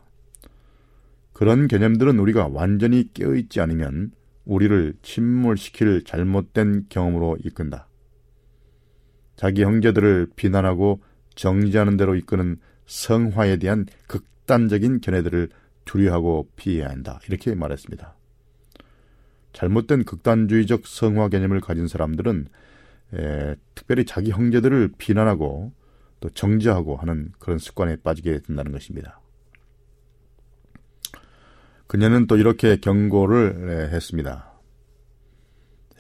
그런 1.32 1.66
개념들은 1.66 2.18
우리가 2.18 2.48
완전히 2.52 3.12
깨어있지 3.12 3.60
않으면 3.60 4.12
우리를 4.44 4.94
침몰시킬 5.02 6.04
잘못된 6.04 6.86
경험으로 6.88 7.38
이끈다. 7.42 7.88
자기 9.36 9.62
형제들을 9.64 10.28
비난하고 10.36 11.02
정지하는 11.34 11.96
대로 11.96 12.14
이끄는 12.14 12.58
성화에 12.86 13.56
대한 13.56 13.86
극단적인 14.06 15.00
견해들을 15.00 15.48
두려워하고 15.84 16.48
피해야 16.56 16.90
한다. 16.90 17.18
이렇게 17.28 17.54
말했습니다. 17.54 18.14
잘못된 19.52 20.04
극단주의적 20.04 20.86
성화 20.86 21.28
개념을 21.28 21.60
가진 21.60 21.88
사람들은 21.88 22.46
에, 23.14 23.54
특별히 23.74 24.04
자기 24.04 24.30
형제들을 24.30 24.92
비난하고 24.98 25.72
또 26.20 26.30
정죄하고 26.30 26.96
하는 26.96 27.32
그런 27.38 27.58
습관에 27.58 27.96
빠지게 27.96 28.42
된다는 28.42 28.72
것입니다. 28.72 29.20
그녀는 31.86 32.26
또 32.26 32.36
이렇게 32.36 32.76
경고를 32.76 33.90
했습니다. 33.92 34.52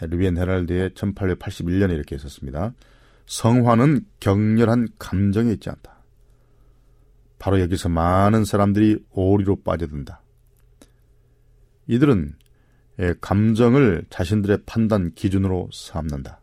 루비엔 0.00 0.38
헤랄드의 0.38 0.90
1881년에 0.90 1.92
이렇게 1.92 2.14
했었습니다. 2.14 2.72
성화는 3.26 4.06
격렬한 4.20 4.88
감정에 4.98 5.52
있지 5.52 5.70
않다. 5.70 6.02
바로 7.38 7.60
여기서 7.60 7.88
많은 7.88 8.44
사람들이 8.44 9.04
오리로 9.10 9.62
빠져든다. 9.62 10.22
이들은 11.88 12.36
감정을 13.20 14.04
자신들의 14.10 14.58
판단 14.64 15.12
기준으로 15.14 15.68
삼는다. 15.72 16.41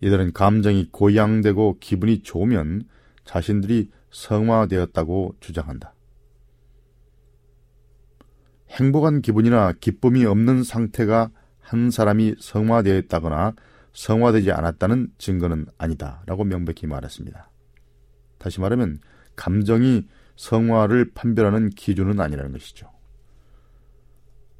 이들은 0.00 0.32
감정이 0.32 0.88
고양되고 0.92 1.78
기분이 1.80 2.22
좋으면 2.22 2.84
자신들이 3.24 3.90
성화되었다고 4.10 5.34
주장한다. 5.40 5.94
행복한 8.70 9.22
기분이나 9.22 9.72
기쁨이 9.72 10.24
없는 10.24 10.62
상태가 10.62 11.30
한 11.60 11.90
사람이 11.90 12.36
성화되었다거나 12.38 13.54
성화되지 13.92 14.52
않았다는 14.52 15.12
증거는 15.18 15.66
아니다. 15.76 16.22
라고 16.26 16.44
명백히 16.44 16.86
말했습니다. 16.86 17.50
다시 18.38 18.60
말하면, 18.60 19.00
감정이 19.34 20.06
성화를 20.36 21.12
판별하는 21.14 21.70
기준은 21.70 22.20
아니라는 22.20 22.52
것이죠. 22.52 22.90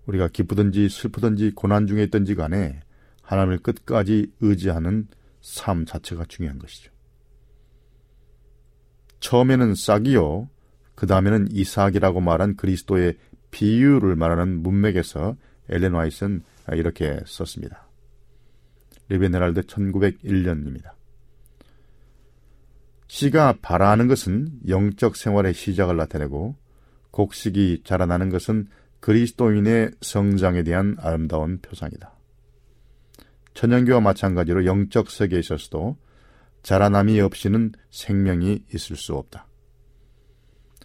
우리가 0.07 0.29
기쁘든지 0.29 0.89
슬프든지 0.89 1.53
고난 1.55 1.87
중에 1.87 2.03
있든지 2.05 2.35
간에 2.35 2.81
하나님을 3.23 3.59
끝까지 3.59 4.33
의지하는 4.41 5.07
삶 5.41 5.85
자체가 5.85 6.25
중요한 6.29 6.59
것이죠. 6.59 6.93
처음에는 9.21 9.75
싹이요, 9.75 10.49
그 10.95 11.07
다음에는 11.07 11.49
이삭이라고 11.51 12.21
말한 12.21 12.57
그리스도의 12.57 13.17
비유를 13.51 14.17
말하는 14.17 14.63
문맥에서 14.63 15.37
엘렌 15.69 15.93
와이스는 15.93 16.43
이렇게 16.73 17.21
썼습니다. 17.27 17.89
리베네랄드 19.09 19.63
1901년입니다. 19.63 20.93
씨가 23.07 23.59
발아하는 23.63 24.07
것은 24.07 24.61
영적 24.69 25.17
생활의 25.17 25.55
시작을 25.55 25.97
나타내고 25.97 26.57
곡식이 27.11 27.83
자라나는 27.85 28.29
것은 28.29 28.69
그리스도인의 29.01 29.93
성장에 30.03 30.63
대한 30.63 30.97
아름다운 30.99 31.59
표상이다. 31.61 32.18
천연교와 33.59 33.99
마찬가지로 33.99 34.67
영적 34.67 35.11
세계에 35.11 35.41
있어서도 35.41 35.97
자라남이 36.63 37.21
없이는 37.21 37.73
생명이 37.91 38.67
있을 38.73 38.95
수 38.95 39.17
없다. 39.17 39.49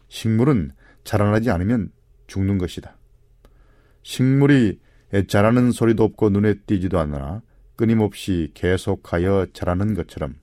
식물은 0.08 0.72
자라나지 1.04 1.52
않으면 1.52 1.92
죽는 2.26 2.58
것이다. 2.58 2.98
식물이 4.02 4.80
자라는 5.28 5.72
소리도 5.72 6.04
없고 6.04 6.32
눈에 6.32 6.56
띄지도 6.66 6.98
않으나 6.98 7.44
끊임없이 7.76 8.50
계속하여 8.56 9.50
자라는 9.54 9.94
것처럼 9.94 10.34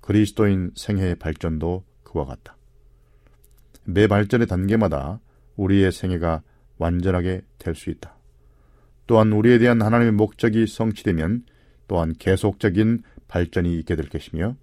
그리스도인 0.00 0.70
생애의 0.74 1.16
발전도 1.16 1.84
그와 2.02 2.24
같다. 2.24 2.56
매 3.84 4.06
발전의 4.06 4.46
단계마다 4.46 5.20
우리의 5.56 5.92
생애가 5.92 6.40
완전하게 6.78 7.42
될 7.58 7.74
수 7.74 7.90
있다. 7.90 8.21
또한 9.06 9.32
우리에 9.32 9.58
대한 9.58 9.82
하나님의 9.82 10.12
목적이 10.12 10.66
성취되면 10.66 11.44
또한 11.88 12.14
계속적인 12.18 13.02
발전이 13.28 13.78
있게 13.78 13.96
될 13.96 14.08
것이며 14.08 14.56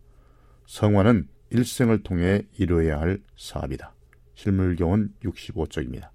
성화는 0.66 1.28
일생을 1.52 2.04
통해 2.04 2.44
이루어야 2.58 3.00
할 3.00 3.20
사업이다. 3.38 3.94
실물교훈 4.36 5.14
65쪽입니다. 5.24 6.10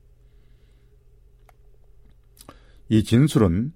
이 2.89 3.03
진술은 3.03 3.73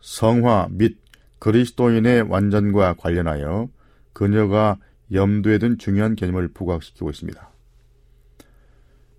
성화 0.00 0.68
및 0.70 0.98
그리스도인의 1.38 2.22
완전과 2.22 2.94
관련하여 2.94 3.68
그녀가 4.12 4.78
염두에 5.12 5.58
둔 5.58 5.78
중요한 5.78 6.16
개념을 6.16 6.48
부각시키고 6.48 7.10
있습니다. 7.10 7.50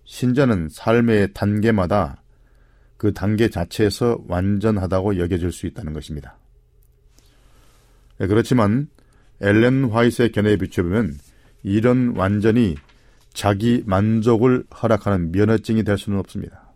신자는 0.03 0.69
삶의 0.69 1.34
단계마다 1.34 2.23
그 2.97 3.13
단계 3.13 3.49
자체에서 3.49 4.19
완전하다고 4.27 5.17
여겨질 5.19 5.51
수 5.51 5.67
있다는 5.67 5.93
것입니다. 5.93 6.37
네, 8.17 8.27
그렇지만 8.27 8.89
엘렌 9.39 9.85
화이트의 9.85 10.31
견해에 10.31 10.57
비춰보면 10.57 11.17
이런 11.63 12.15
완전히 12.15 12.75
자기 13.33 13.83
만족을 13.85 14.65
허락하는 14.81 15.31
면허증이 15.31 15.83
될 15.83 15.97
수는 15.97 16.17
없습니다. 16.19 16.73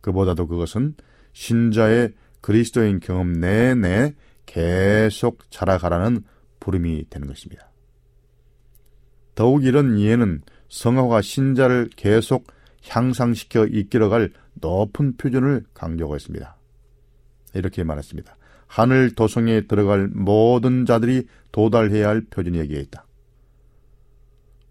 그보다도 0.00 0.48
그것은 0.48 0.94
신자의 1.32 2.12
그리스도인 2.40 2.98
경험 2.98 3.32
내내 3.32 4.14
계속 4.46 5.48
자라가라는 5.50 6.24
부름이 6.58 7.06
되는 7.08 7.28
것입니다. 7.28 7.70
더욱 9.34 9.64
이런 9.64 9.96
이해는 9.98 10.42
성화가 10.68 11.22
신자를 11.22 11.90
계속 11.94 12.46
향상시켜 12.88 13.66
이끌어갈 13.66 14.32
높은 14.54 15.16
표준을 15.16 15.64
강조하고 15.74 16.16
있습니다. 16.16 16.56
이렇게 17.54 17.84
말했습니다. 17.84 18.36
하늘 18.66 19.14
도성에 19.14 19.66
들어갈 19.66 20.08
모든 20.08 20.86
자들이 20.86 21.26
도달해야 21.52 22.08
할 22.08 22.22
표준이 22.22 22.58
여기에 22.58 22.80
있다. 22.80 23.06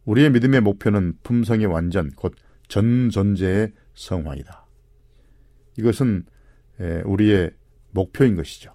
우리의 0.06 0.32
믿음의 0.32 0.62
목표는 0.62 1.18
품성의 1.24 1.68
완전, 1.68 2.12
곧 2.12 2.34
전 2.72 3.10
존재의 3.10 3.74
성화이다. 3.96 4.66
이것은 5.78 6.26
우리의 7.04 7.52
목표인 7.90 8.38
것이죠. 8.38 8.74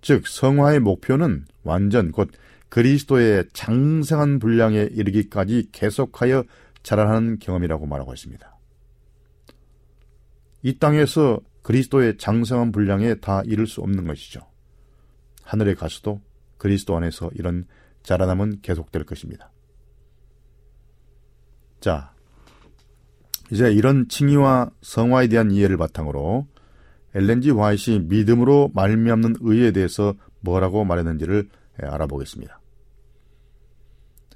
즉, 0.00 0.26
성화의 0.26 0.80
목표는 0.80 1.44
완전, 1.62 2.10
곧 2.10 2.32
그리스도의 2.70 3.44
장성한 3.52 4.40
분량에 4.40 4.88
이르기까지 4.90 5.68
계속하여 5.70 6.42
자라나는 6.82 7.38
경험이라고 7.38 7.86
말하고 7.86 8.12
있습니다. 8.14 8.51
이 10.62 10.78
땅에서 10.78 11.40
그리스도의 11.62 12.18
장성한 12.18 12.72
분량에 12.72 13.16
다 13.16 13.42
이를 13.44 13.66
수 13.66 13.80
없는 13.80 14.06
것이죠. 14.06 14.40
하늘에 15.42 15.74
가서도 15.74 16.20
그리스도 16.58 16.96
안에서 16.96 17.30
이런 17.34 17.66
자라남은 18.02 18.60
계속될 18.62 19.04
것입니다. 19.04 19.50
자, 21.80 22.12
이제 23.50 23.70
이런 23.72 24.08
칭의와 24.08 24.70
성화에 24.80 25.28
대한 25.28 25.50
이해를 25.50 25.76
바탕으로 25.76 26.46
엘렌지 27.14 27.50
화이트이 27.50 28.00
믿음으로 28.00 28.70
말미암는 28.74 29.36
의에 29.40 29.72
대해서 29.72 30.14
뭐라고 30.40 30.84
말했는지를 30.84 31.48
알아보겠습니다. 31.78 32.60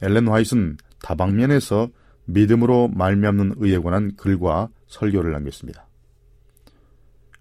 엘렌 0.02 0.28
화이트는 0.28 0.76
다방면에서 1.00 1.88
믿음으로 2.26 2.88
말미암는 2.88 3.54
의에 3.58 3.78
관한 3.78 4.14
글과 4.16 4.68
설교를 4.88 5.32
남겼습니다. 5.32 5.85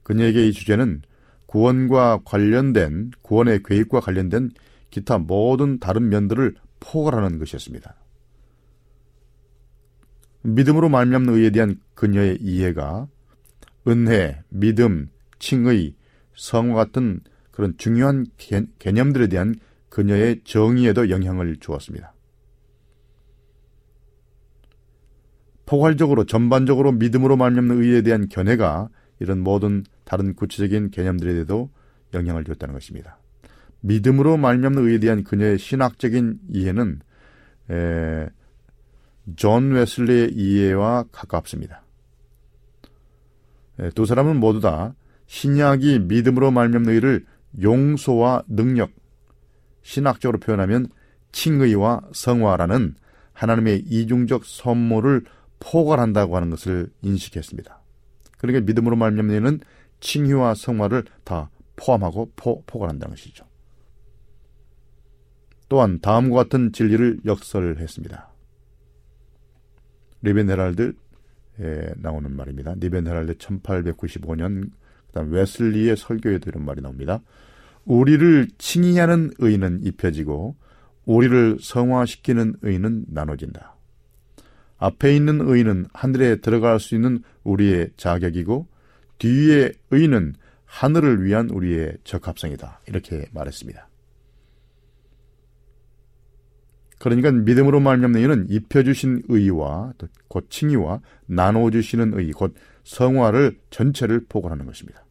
그녀에게 0.06 0.48
이 0.48 0.54
주제는 0.54 1.02
구원과 1.48 2.22
관련된 2.26 3.12
구원의 3.24 3.64
계획과 3.66 4.02
관련된 4.02 4.52
기타 4.92 5.18
모든 5.18 5.80
다른 5.80 6.10
면들을 6.10 6.54
포괄하는 6.80 7.40
것이었습니다. 7.40 7.96
믿음으로 10.44 10.90
말미암는 10.90 11.34
의에 11.34 11.50
대한 11.50 11.80
그녀의 11.96 12.38
이해가 12.40 13.08
은혜, 13.88 14.44
믿음, 14.50 15.10
칭의, 15.40 15.96
성화 16.36 16.76
같은 16.76 17.22
그런 17.50 17.76
중요한 17.78 18.28
개념들에 18.78 19.28
대한 19.28 19.56
그녀의 19.90 20.42
정의에도 20.44 21.10
영향을 21.10 21.58
주었습니다. 21.58 22.14
포괄적으로 25.66 26.26
전반적으로 26.26 26.92
믿음으로 26.92 27.38
말미암는 27.38 27.82
의에 27.82 28.04
대한 28.04 28.30
견해가 28.30 28.90
이런 29.20 29.40
모든 29.40 29.84
다른 30.06 30.34
구체적인 30.36 30.92
개념들에도 30.92 31.70
영향을 32.14 32.46
줬다는 32.46 32.74
것입니다. 32.74 33.20
믿음으로 33.82 34.38
말미암는 34.38 34.88
의에 34.88 35.00
대한 35.00 35.24
그녀의 35.24 35.60
신학적인 35.60 36.40
이해는 36.50 37.02
에, 37.70 38.28
존 39.36 39.72
웨슬리의 39.72 40.34
이해와 40.34 41.06
가깝습니다. 41.12 41.84
에, 43.80 43.90
두 43.92 44.06
사람은 44.06 44.40
모두 44.40 44.62
다 44.62 44.96
신약이 45.28 46.00
믿음으로 46.00 46.52
말미암는 46.52 46.94
의를 46.94 47.26
용서와 47.62 48.44
능력, 48.48 48.92
신학적으로 49.82 50.40
표현하면 50.40 50.88
칭의와 51.32 52.02
성화라는 52.14 52.96
하나님의 53.34 53.84
이중적 53.88 54.46
선물을 54.46 55.26
포괄한다고 55.60 56.36
하는 56.36 56.50
것을 56.50 56.90
인식했습니다. 57.02 57.82
그러니까 58.38 58.66
믿음으로 58.66 58.96
말미암는 58.96 59.60
칭의와 60.00 60.56
성화를 60.56 61.06
다 61.24 61.50
포함하고 61.76 62.32
포, 62.36 62.64
포괄한다는 62.66 63.16
것이죠. 63.16 63.46
또한 65.68 66.00
다음과 66.00 66.44
같은 66.44 66.72
진리를 66.72 67.22
역설했습니다. 67.26 68.30
Review 70.22 70.40
and 70.40 70.50
Herald에 70.50 70.94
나오는 71.98 72.32
말입니다. 72.36 72.76
Review 72.76 72.97
and 72.97 73.08
Herald 73.08 73.38
1895년 73.38 74.72
그다음 75.08 75.32
웨슬리의 75.32 75.98
설교에도 75.98 76.50
이런 76.50 76.66
말이 76.66 76.82
나옵니다. 76.82 77.22
우리를 77.86 78.48
칭의하는 78.58 79.32
의는 79.38 79.82
입혀지고 79.84 80.56
우리를 81.06 81.58
성화시키는 81.62 82.56
의는 82.62 83.06
나눠진다. 83.08 83.76
앞에 84.78 85.16
있는 85.16 85.42
의는 85.42 85.86
하늘에 85.94 86.38
들어갈 86.42 86.80
수 86.80 86.96
있는 86.96 87.24
우리의 87.44 87.92
자격이고 87.96 88.68
뒤에 89.18 89.72
의는 89.92 90.36
하늘을 90.66 91.24
위한 91.24 91.50
우리의 91.50 91.98
적합성이다. 92.04 92.82
이렇게 92.88 93.26
말했습니다. 93.34 93.90
그러니까 97.00 97.32
믿음으로 97.32 97.80
말미암는 97.80 98.22
이는 98.22 98.46
입혀주신 98.50 99.24
의와 99.28 99.94
곧 100.28 100.48
칭의와 100.50 101.02
나눠주시는 101.28 102.18
의, 102.18 102.32
곧 102.32 102.56
성화를 102.84 103.60
전체를 103.70 104.26
포괄하는 104.28 104.66
것입니다. 104.66 105.06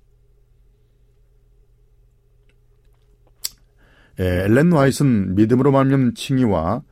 예, 4.20 4.44
엘렌 4.44 4.72
와이스는 4.72 5.34
믿음으로 5.34 5.72
말미암는 5.72 6.14
칭의와 6.14 6.82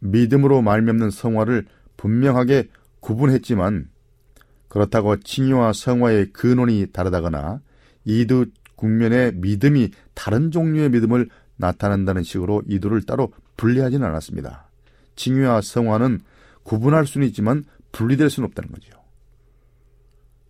믿음으로 0.00 0.62
말미암는 0.62 1.10
성화를 1.10 1.66
분명하게 1.96 2.68
구분했지만 3.00 3.88
그렇다고 4.70 5.18
칭의와 5.18 5.72
성화의 5.72 6.32
근원이 6.32 6.86
다르다거나 6.92 7.60
이두 8.04 8.46
국면의 8.76 9.34
믿음이 9.34 9.90
다른 10.14 10.50
종류의 10.50 10.90
믿음을 10.90 11.28
나타낸다는 11.56 12.22
식으로 12.22 12.62
이두를 12.66 13.02
따로 13.02 13.32
분리하지는 13.56 14.06
않았습니다. 14.06 14.70
칭의와 15.16 15.60
성화는 15.60 16.20
구분할 16.62 17.04
수는 17.06 17.26
있지만 17.26 17.64
분리될 17.92 18.30
수는 18.30 18.46
없다는 18.48 18.70
거죠. 18.70 18.92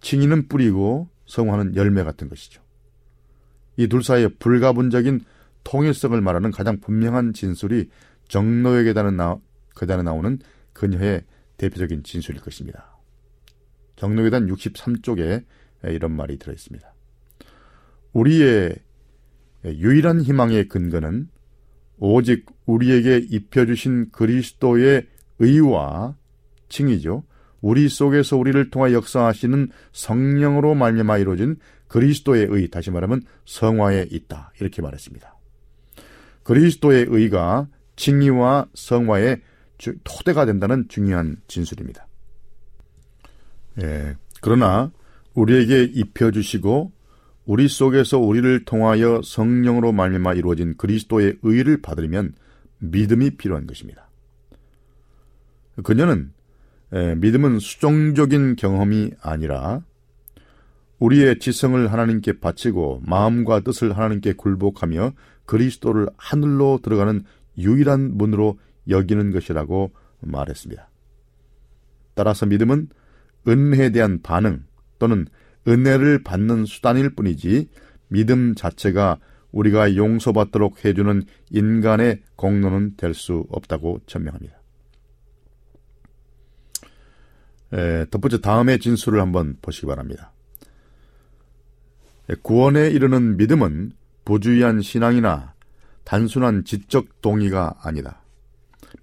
칭의는 0.02 0.48
뿌리고 0.48 1.08
성화는 1.26 1.74
열매 1.76 2.04
같은 2.04 2.28
것이죠. 2.28 2.62
이 3.76 3.88
둘 3.88 4.04
사이의 4.04 4.34
불가분적인 4.38 5.22
통일성을 5.64 6.20
말하는 6.20 6.50
가장 6.50 6.78
분명한 6.80 7.32
진술이 7.32 7.88
정로의 8.28 8.84
계단에, 8.84 9.12
나, 9.12 9.38
계단에 9.74 10.02
나오는 10.02 10.38
그녀의 10.74 11.24
대표적인 11.56 12.02
진술일 12.02 12.42
것입니다. 12.42 12.89
정로계단 14.00 14.46
63쪽에 14.46 15.44
이런 15.84 16.12
말이 16.12 16.38
들어 16.38 16.54
있습니다. 16.54 16.94
우리의 18.14 18.76
유일한 19.66 20.22
희망의 20.22 20.68
근거는 20.68 21.28
오직 21.98 22.46
우리에게 22.64 23.18
입혀주신 23.28 24.10
그리스도의 24.10 25.06
의와 25.38 26.16
칭이죠. 26.70 27.24
우리 27.60 27.90
속에서 27.90 28.38
우리를 28.38 28.70
통하 28.70 28.90
역사하시는 28.94 29.68
성령으로 29.92 30.74
말미암아 30.74 31.18
이루어진 31.18 31.56
그리스도의 31.88 32.46
의, 32.48 32.68
다시 32.68 32.90
말하면 32.90 33.20
성화에 33.44 34.06
있다. 34.10 34.52
이렇게 34.60 34.80
말했습니다. 34.80 35.36
그리스도의 36.44 37.04
의가 37.10 37.68
칭의와 37.96 38.68
성화의 38.72 39.42
토대가 40.04 40.46
된다는 40.46 40.88
중요한 40.88 41.36
진술입니다. 41.48 42.06
예, 43.80 44.16
그러나 44.40 44.90
우리에게 45.34 45.84
입혀 45.84 46.30
주시고 46.30 46.92
우리 47.46 47.68
속에서 47.68 48.18
우리를 48.18 48.64
통하여 48.64 49.20
성령으로 49.24 49.92
말미암아 49.92 50.34
이루어진 50.34 50.76
그리스도의 50.76 51.38
의를 51.42 51.80
받으려면 51.80 52.34
믿음이 52.78 53.36
필요한 53.36 53.66
것입니다. 53.66 54.08
그녀는 55.82 56.32
예, 56.92 57.14
믿음은 57.14 57.60
수종적인 57.60 58.56
경험이 58.56 59.12
아니라 59.20 59.82
우리의 60.98 61.38
지성을 61.38 61.90
하나님께 61.90 62.40
바치고 62.40 63.02
마음과 63.06 63.60
뜻을 63.60 63.96
하나님께 63.96 64.34
굴복하며 64.34 65.12
그리스도를 65.46 66.08
하늘로 66.16 66.80
들어가는 66.82 67.24
유일한 67.58 68.16
문으로 68.16 68.58
여기는 68.88 69.30
것이라고 69.30 69.92
말했습니다. 70.20 70.88
따라서 72.14 72.46
믿음은 72.46 72.88
은혜에 73.46 73.90
대한 73.90 74.20
반응 74.22 74.64
또는 74.98 75.26
은혜를 75.66 76.22
받는 76.22 76.64
수단일 76.66 77.14
뿐이지 77.14 77.68
믿음 78.08 78.54
자체가 78.54 79.18
우리가 79.52 79.96
용서받도록 79.96 80.84
해주는 80.84 81.22
인간의 81.50 82.22
공로는 82.36 82.96
될 82.96 83.14
수 83.14 83.46
없다고 83.50 84.00
천명합니다. 84.06 84.60
에, 87.72 88.06
첫 88.10 88.20
번째 88.20 88.40
다음의 88.40 88.78
진술을 88.80 89.20
한번 89.20 89.56
보시기 89.62 89.86
바랍니다. 89.86 90.32
구원에 92.42 92.88
이르는 92.90 93.36
믿음은 93.36 93.92
부주의한 94.24 94.82
신앙이나 94.82 95.54
단순한 96.04 96.64
지적 96.64 97.20
동의가 97.20 97.74
아니다. 97.82 98.22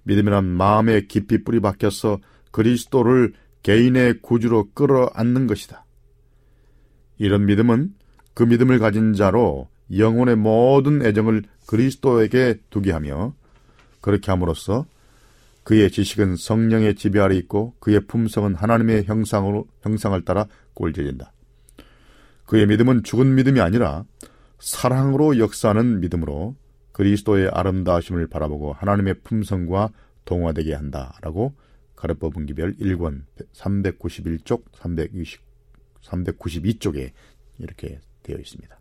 믿음이란 0.04 0.44
마음에 0.44 1.02
깊이 1.02 1.44
뿌리 1.44 1.60
박혀서 1.60 2.18
그리스도를 2.50 3.34
개인의 3.62 4.20
구주로 4.22 4.70
끌어안는 4.74 5.46
것이다. 5.46 5.84
이런 7.18 7.46
믿음은 7.46 7.94
그 8.34 8.44
믿음을 8.44 8.78
가진 8.78 9.12
자로 9.12 9.68
영혼의 9.96 10.36
모든 10.36 11.04
애정을 11.04 11.42
그리스도에게 11.66 12.60
두게 12.70 12.92
하며 12.92 13.34
그렇게 14.00 14.30
함으로써 14.30 14.86
그의 15.64 15.90
지식은 15.90 16.36
성령의 16.36 16.94
지배 16.94 17.20
아래 17.20 17.36
있고 17.36 17.74
그의 17.80 18.06
품성은 18.06 18.54
하나님의 18.54 19.04
형상으로 19.04 19.66
형상을 19.82 20.24
따라 20.24 20.46
꼴져진다. 20.74 21.32
그의 22.46 22.66
믿음은 22.66 23.02
죽은 23.02 23.34
믿음이 23.34 23.60
아니라 23.60 24.04
사랑으로 24.58 25.38
역사하는 25.38 26.00
믿음으로 26.00 26.56
그리스도의 26.92 27.50
아름다우심을 27.52 28.28
바라보고 28.28 28.72
하나님의 28.72 29.16
품성과 29.24 29.90
동화되게 30.24 30.74
한다라고 30.74 31.54
가르법 31.98 32.32
분기별 32.32 32.76
1권 32.76 33.24
391쪽 33.52 34.62
320, 34.72 35.40
392쪽에 36.00 37.10
이렇게 37.58 38.00
되어 38.22 38.38
있습니다. 38.38 38.78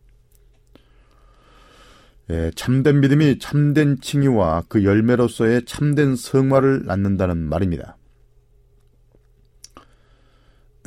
예, 2.30 2.51
참된 2.55 2.99
믿음이 2.99 3.39
참된 3.39 3.99
칭의와 3.99 4.65
그 4.68 4.84
열매로서의 4.84 5.65
참된 5.65 6.15
성화를 6.15 6.86
낳는다는 6.86 7.38
말입니다. 7.38 7.97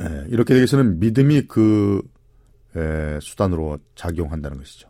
예, 0.01 0.25
이렇게 0.29 0.53
되기서는 0.53 0.99
믿음이 0.99 1.47
그 1.47 2.01
에, 2.77 3.19
수단으로 3.19 3.79
작용한다는 3.95 4.57
것이죠. 4.57 4.89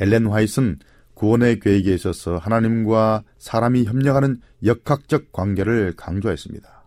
엘렌 0.00 0.26
화이트는 0.26 0.80
구원의 1.16 1.60
계획에 1.60 1.94
있어서 1.94 2.36
하나님과 2.36 3.24
사람이 3.38 3.86
협력하는 3.86 4.40
역학적 4.62 5.32
관계를 5.32 5.94
강조했습니다. 5.96 6.84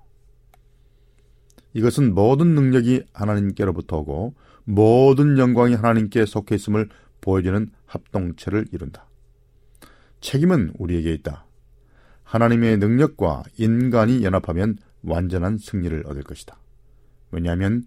이것은 1.73 2.13
모든 2.13 2.53
능력이 2.53 3.05
하나님께로부터 3.11 3.97
오고 3.97 4.35
모든 4.65 5.39
영광이 5.39 5.73
하나님께 5.73 6.25
속해 6.27 6.55
있음을 6.55 6.89
보여주는 7.21 7.71
합동체를 7.87 8.67
이룬다. 8.71 9.07
책임은 10.21 10.73
우리에게 10.77 11.11
있다. 11.13 11.45
하나님의 12.23 12.77
능력과 12.77 13.43
인간이 13.57 14.23
연합하면 14.23 14.77
완전한 15.01 15.57
승리를 15.57 16.03
얻을 16.05 16.21
것이다. 16.21 16.59
왜냐하면 17.31 17.83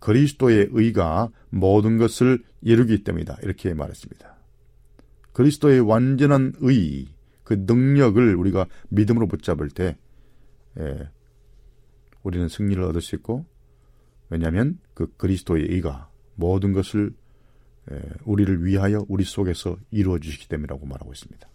그리스도의 0.00 0.70
의가 0.72 1.30
모든 1.50 1.98
것을 1.98 2.42
이루기 2.62 3.04
때문이다. 3.04 3.38
이렇게 3.42 3.74
말했습니다. 3.74 4.33
그리스도의 5.34 5.80
완전한 5.80 6.54
의, 6.60 7.08
그 7.42 7.54
능력을 7.66 8.34
우리가 8.34 8.66
믿음으로 8.88 9.26
붙잡을 9.26 9.68
때, 9.68 9.98
예, 10.78 11.10
우리는 12.22 12.48
승리를 12.48 12.82
얻을 12.82 13.02
수 13.02 13.14
있고, 13.16 13.44
왜냐하면 14.30 14.78
그 14.94 15.14
그리스도의 15.16 15.66
의가 15.68 16.08
모든 16.36 16.72
것을 16.72 17.12
예, 17.90 18.00
우리를 18.24 18.64
위하여 18.64 19.04
우리 19.08 19.24
속에서 19.24 19.76
이루어 19.90 20.18
주시기 20.18 20.48
때문이라고 20.48 20.86
말하고 20.86 21.12
있습니다. 21.12 21.48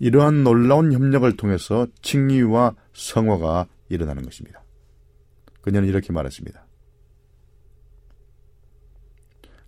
이러한 0.00 0.42
놀라운 0.42 0.92
협력을 0.92 1.36
통해서 1.36 1.86
칭의와 2.02 2.74
성화가 2.92 3.68
일어나는 3.88 4.24
것입니다. 4.24 4.64
그녀는 5.60 5.88
이렇게 5.88 6.12
말했습니다. 6.12 6.63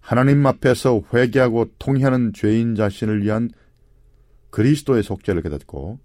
하나님 0.07 0.47
앞에서 0.47 1.03
회개하고 1.13 1.73
통회하는 1.81 2.33
죄인 2.33 2.77
자신을 2.77 3.25
위한 3.25 3.51
그리스도의 4.51 5.03
속죄를 5.03 5.43
깨닫고 5.43 5.99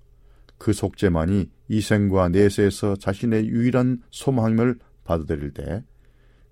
그 0.58 0.74
속죄만이 0.74 1.52
이생과 1.68 2.30
내세에서 2.30 2.96
자신의 2.96 3.48
유일한 3.50 4.02
소망을 4.10 4.80
받아들일 5.04 5.54
때 5.54 5.84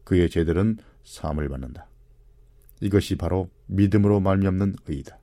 그의 0.03 0.29
죄들은 0.29 0.77
사함을 1.03 1.49
받는다. 1.49 1.87
이것이 2.81 3.15
바로 3.15 3.49
믿음으로 3.65 4.19
말미암는 4.19 4.75
의이다. 4.85 5.17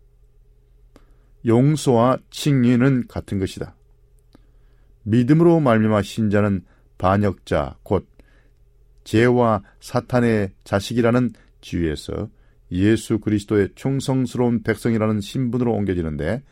용서와 1.46 2.18
칭의는 2.30 3.06
같은 3.06 3.38
것이다. 3.38 3.76
믿음으로 5.04 5.60
말미암아 5.60 6.02
신자는 6.02 6.64
반역자 6.98 7.78
곧 7.84 8.08
죄와 9.04 9.62
사탄의 9.78 10.50
자식이라는 10.64 11.30
지위에서 11.66 12.30
예수 12.70 13.18
그리스도의 13.18 13.70
충성스러운 13.74 14.62
백성이라는 14.62 15.20
신분으로 15.20 15.72
옮겨지는데 15.72 16.42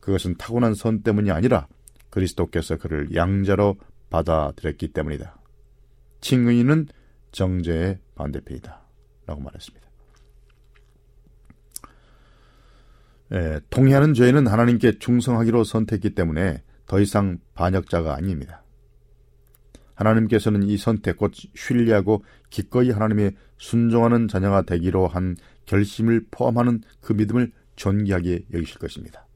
그것은 0.00 0.36
타고난 0.36 0.74
선 0.74 1.02
때문이 1.02 1.30
아니라 1.30 1.66
그리스도께서 2.10 2.76
그를 2.76 3.14
양자로 3.14 3.76
받아들였기 4.10 4.88
때문이다. 4.92 5.36
칭의는 6.20 6.86
정죄의 7.32 7.98
반대편이다. 8.14 8.80
라고 9.26 9.40
말했습니다. 9.40 9.86
예, 13.32 13.60
통해하는 13.70 14.14
죄는 14.14 14.46
하나님께 14.46 14.98
충성하기로 15.00 15.64
선택했기 15.64 16.14
때문에 16.14 16.62
더 16.86 17.00
이상 17.00 17.38
반역자가 17.54 18.14
아닙니다. 18.14 18.62
하나님께서는 19.96 20.62
이 20.62 20.76
선택 20.76 21.16
곧 21.16 21.32
신뢰하고 21.54 22.24
기꺼이 22.50 22.90
하나님의 22.90 23.34
순종하는 23.58 24.28
자녀가 24.28 24.62
되기로 24.62 25.06
한 25.08 25.36
결심을 25.66 26.26
포함하는 26.30 26.82
그 27.00 27.12
믿음을 27.12 27.52
존귀하게 27.76 28.46
여기실 28.52 28.78
것입니다. 28.78 29.26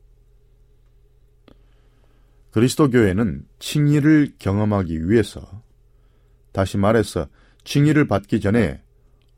그리스도 2.50 2.90
교회는 2.90 3.46
칭의를 3.58 4.34
경험하기 4.38 5.08
위해서 5.08 5.62
다시 6.52 6.78
말해서 6.78 7.28
칭의를 7.64 8.08
받기 8.08 8.40
전에 8.40 8.82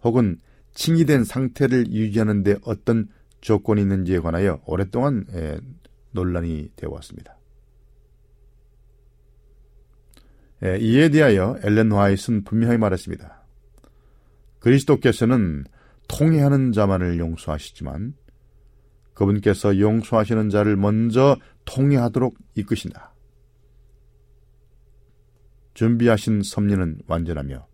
혹은 0.03 0.41
칭의된 0.74 1.24
상태를 1.24 1.93
유지하는 1.93 2.43
데 2.43 2.57
어떤 2.64 3.09
조건이 3.41 3.83
있는지에 3.83 4.20
관하여 4.20 4.62
오랫동안 4.64 5.26
논란이 6.12 6.70
되어 6.76 6.91
왔습니다. 6.91 7.37
이에 10.62 11.09
대하여 11.09 11.59
엘렌 11.62 11.93
화이트는 11.93 12.45
분명히 12.45 12.78
말했습니다. 12.78 13.41
그리스도께서는 14.63 15.65
통해하는 16.09 16.73
자만을 16.73 17.19
용서하시지만 17.19 18.15
그분께서 19.15 19.79
용서하시는 19.79 20.51
자를 20.51 20.77
먼저 20.77 21.37
통해하도록 21.65 22.37
이끄신다. 22.55 23.13
준비하신 25.75 26.43
섭리는 26.43 26.99
완전하며 27.07 27.67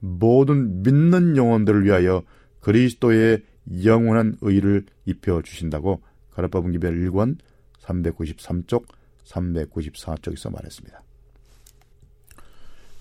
모든 0.00 0.82
믿는 0.82 1.36
영혼들을 1.36 1.84
위하여 1.84 2.22
그리스도의 2.60 3.42
영원한 3.84 4.36
의를 4.40 4.86
입혀 5.06 5.42
주신다고 5.42 6.02
가르법은 6.30 6.72
기별 6.72 6.94
1권 6.94 7.38
393쪽 7.80 8.84
394쪽에서 9.24 10.52
말했습니다. 10.52 11.02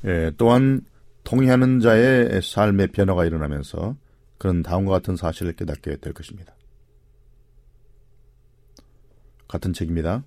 예, 0.05 0.31
또한 0.37 0.81
통해하는 1.29 1.79
자의 1.79 2.41
삶의 2.41 2.87
변화가 2.87 3.23
일어나면서 3.23 3.95
그런 4.39 4.63
다음과 4.63 4.93
같은 4.93 5.15
사실을 5.15 5.53
깨닫게 5.53 5.97
될 5.97 6.11
것입니다. 6.11 6.55
같은 9.47 9.71
책입니다. 9.71 10.23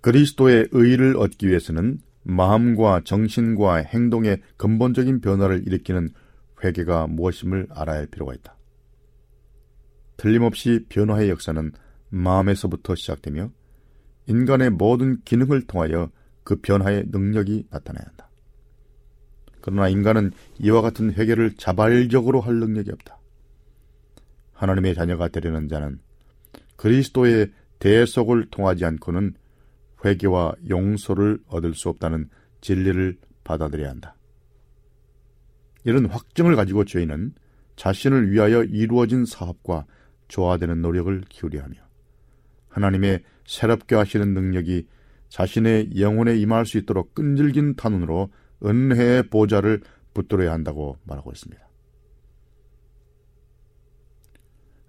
그리스도의 0.00 0.68
의를 0.70 1.16
얻기 1.16 1.48
위해서는 1.48 1.98
마음과 2.22 3.00
정신과 3.04 3.78
행동의 3.78 4.40
근본적인 4.56 5.20
변화를 5.22 5.66
일으키는 5.66 6.10
회개가 6.62 7.08
무엇임을 7.08 7.66
알아야 7.70 7.98
할 7.98 8.06
필요가 8.06 8.32
있다. 8.32 8.56
틀림없이 10.18 10.86
변화의 10.88 11.30
역사는 11.30 11.72
마음에서부터 12.10 12.94
시작되며 12.94 13.50
인간의 14.26 14.70
모든 14.70 15.20
기능을 15.24 15.66
통하여 15.66 16.10
그 16.44 16.60
변화의 16.60 17.06
능력이 17.08 17.66
나타나야 17.70 18.04
한다. 18.06 18.27
그러나 19.60 19.88
인간은 19.88 20.32
이와 20.58 20.82
같은 20.82 21.12
회개를 21.12 21.54
자발적으로 21.56 22.40
할 22.40 22.54
능력이 22.56 22.90
없다. 22.92 23.18
하나님의 24.52 24.94
자녀가 24.94 25.28
되려는 25.28 25.68
자는 25.68 26.00
그리스도의 26.76 27.52
대속을 27.78 28.48
통하지 28.50 28.84
않고는 28.84 29.34
회개와 30.04 30.54
용서를 30.68 31.38
얻을 31.46 31.74
수 31.74 31.88
없다는 31.88 32.28
진리를 32.60 33.16
받아들여야 33.44 33.90
한다. 33.90 34.14
이런 35.84 36.06
확증을 36.06 36.56
가지고 36.56 36.84
죄인은 36.84 37.34
자신을 37.76 38.32
위하여 38.32 38.64
이루어진 38.64 39.24
사업과 39.24 39.86
조화되는 40.26 40.82
노력을 40.82 41.22
기울여 41.28 41.62
하며 41.62 41.76
하나님의 42.68 43.22
새롭게 43.46 43.94
하시는 43.94 44.34
능력이 44.34 44.86
자신의 45.28 46.00
영혼에 46.00 46.36
임할 46.36 46.66
수 46.66 46.78
있도록 46.78 47.14
끈질긴 47.14 47.76
탄원으로 47.76 48.30
은혜의 48.64 49.28
보좌를 49.28 49.82
붙들어야 50.14 50.52
한다고 50.52 50.98
말하고 51.04 51.30
있습니다. 51.32 51.68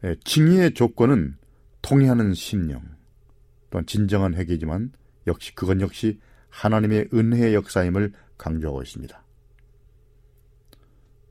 예, 0.05 0.15
칭의의 0.23 0.73
조건은 0.73 1.37
통해하는 1.81 2.33
심령 2.33 2.81
또한 3.69 3.85
진정한 3.85 4.33
회개지만 4.33 4.91
역시 5.27 5.53
그건 5.53 5.81
역시 5.81 6.19
하나님의 6.49 7.09
은혜의 7.13 7.53
역사임을 7.53 8.13
강조하고 8.37 8.81
있습니다. 8.81 9.23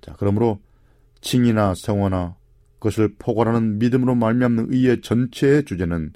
자, 0.00 0.14
그러므로 0.18 0.60
칭이나 1.20 1.74
성화나 1.74 2.36
그것을 2.74 3.14
포괄하는 3.18 3.78
믿음으로 3.78 4.14
말미암는 4.14 4.72
의의 4.72 5.00
전체의 5.00 5.64
주제는 5.64 6.12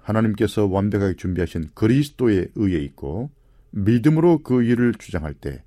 하나님께서 0.00 0.66
완벽하게 0.66 1.16
준비하신 1.16 1.70
그리스도의 1.74 2.48
의에 2.56 2.80
있고 2.80 3.30
믿음으로 3.70 4.42
그 4.42 4.62
일을 4.62 4.94
주장할 4.94 5.34
때 5.34 5.62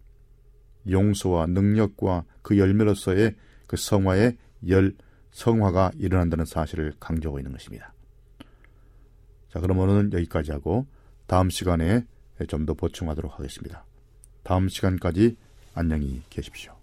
용서와 0.90 1.48
능력과 1.48 2.26
그 2.42 2.58
열매로서의 2.58 3.36
그 3.68 3.78
성화의 3.78 4.38
열 4.68 4.96
성화가 5.32 5.92
일어난다는 5.98 6.46
사실을 6.46 6.94
강조하고 7.00 7.40
있는 7.40 7.52
것입니다. 7.52 7.94
자, 9.50 9.60
오늘은 9.60 10.14
여기까지 10.14 10.52
하고 10.52 10.88
다음 11.28 11.50
시간에 11.50 12.06
좀 12.48 12.66
더 12.66 12.74
보충하도록 12.74 13.40
하겠습니다. 13.40 13.86
다음 14.44 14.68
시간까지 14.68 15.38
안녕히 15.76 16.22
계십시오. 16.30 16.83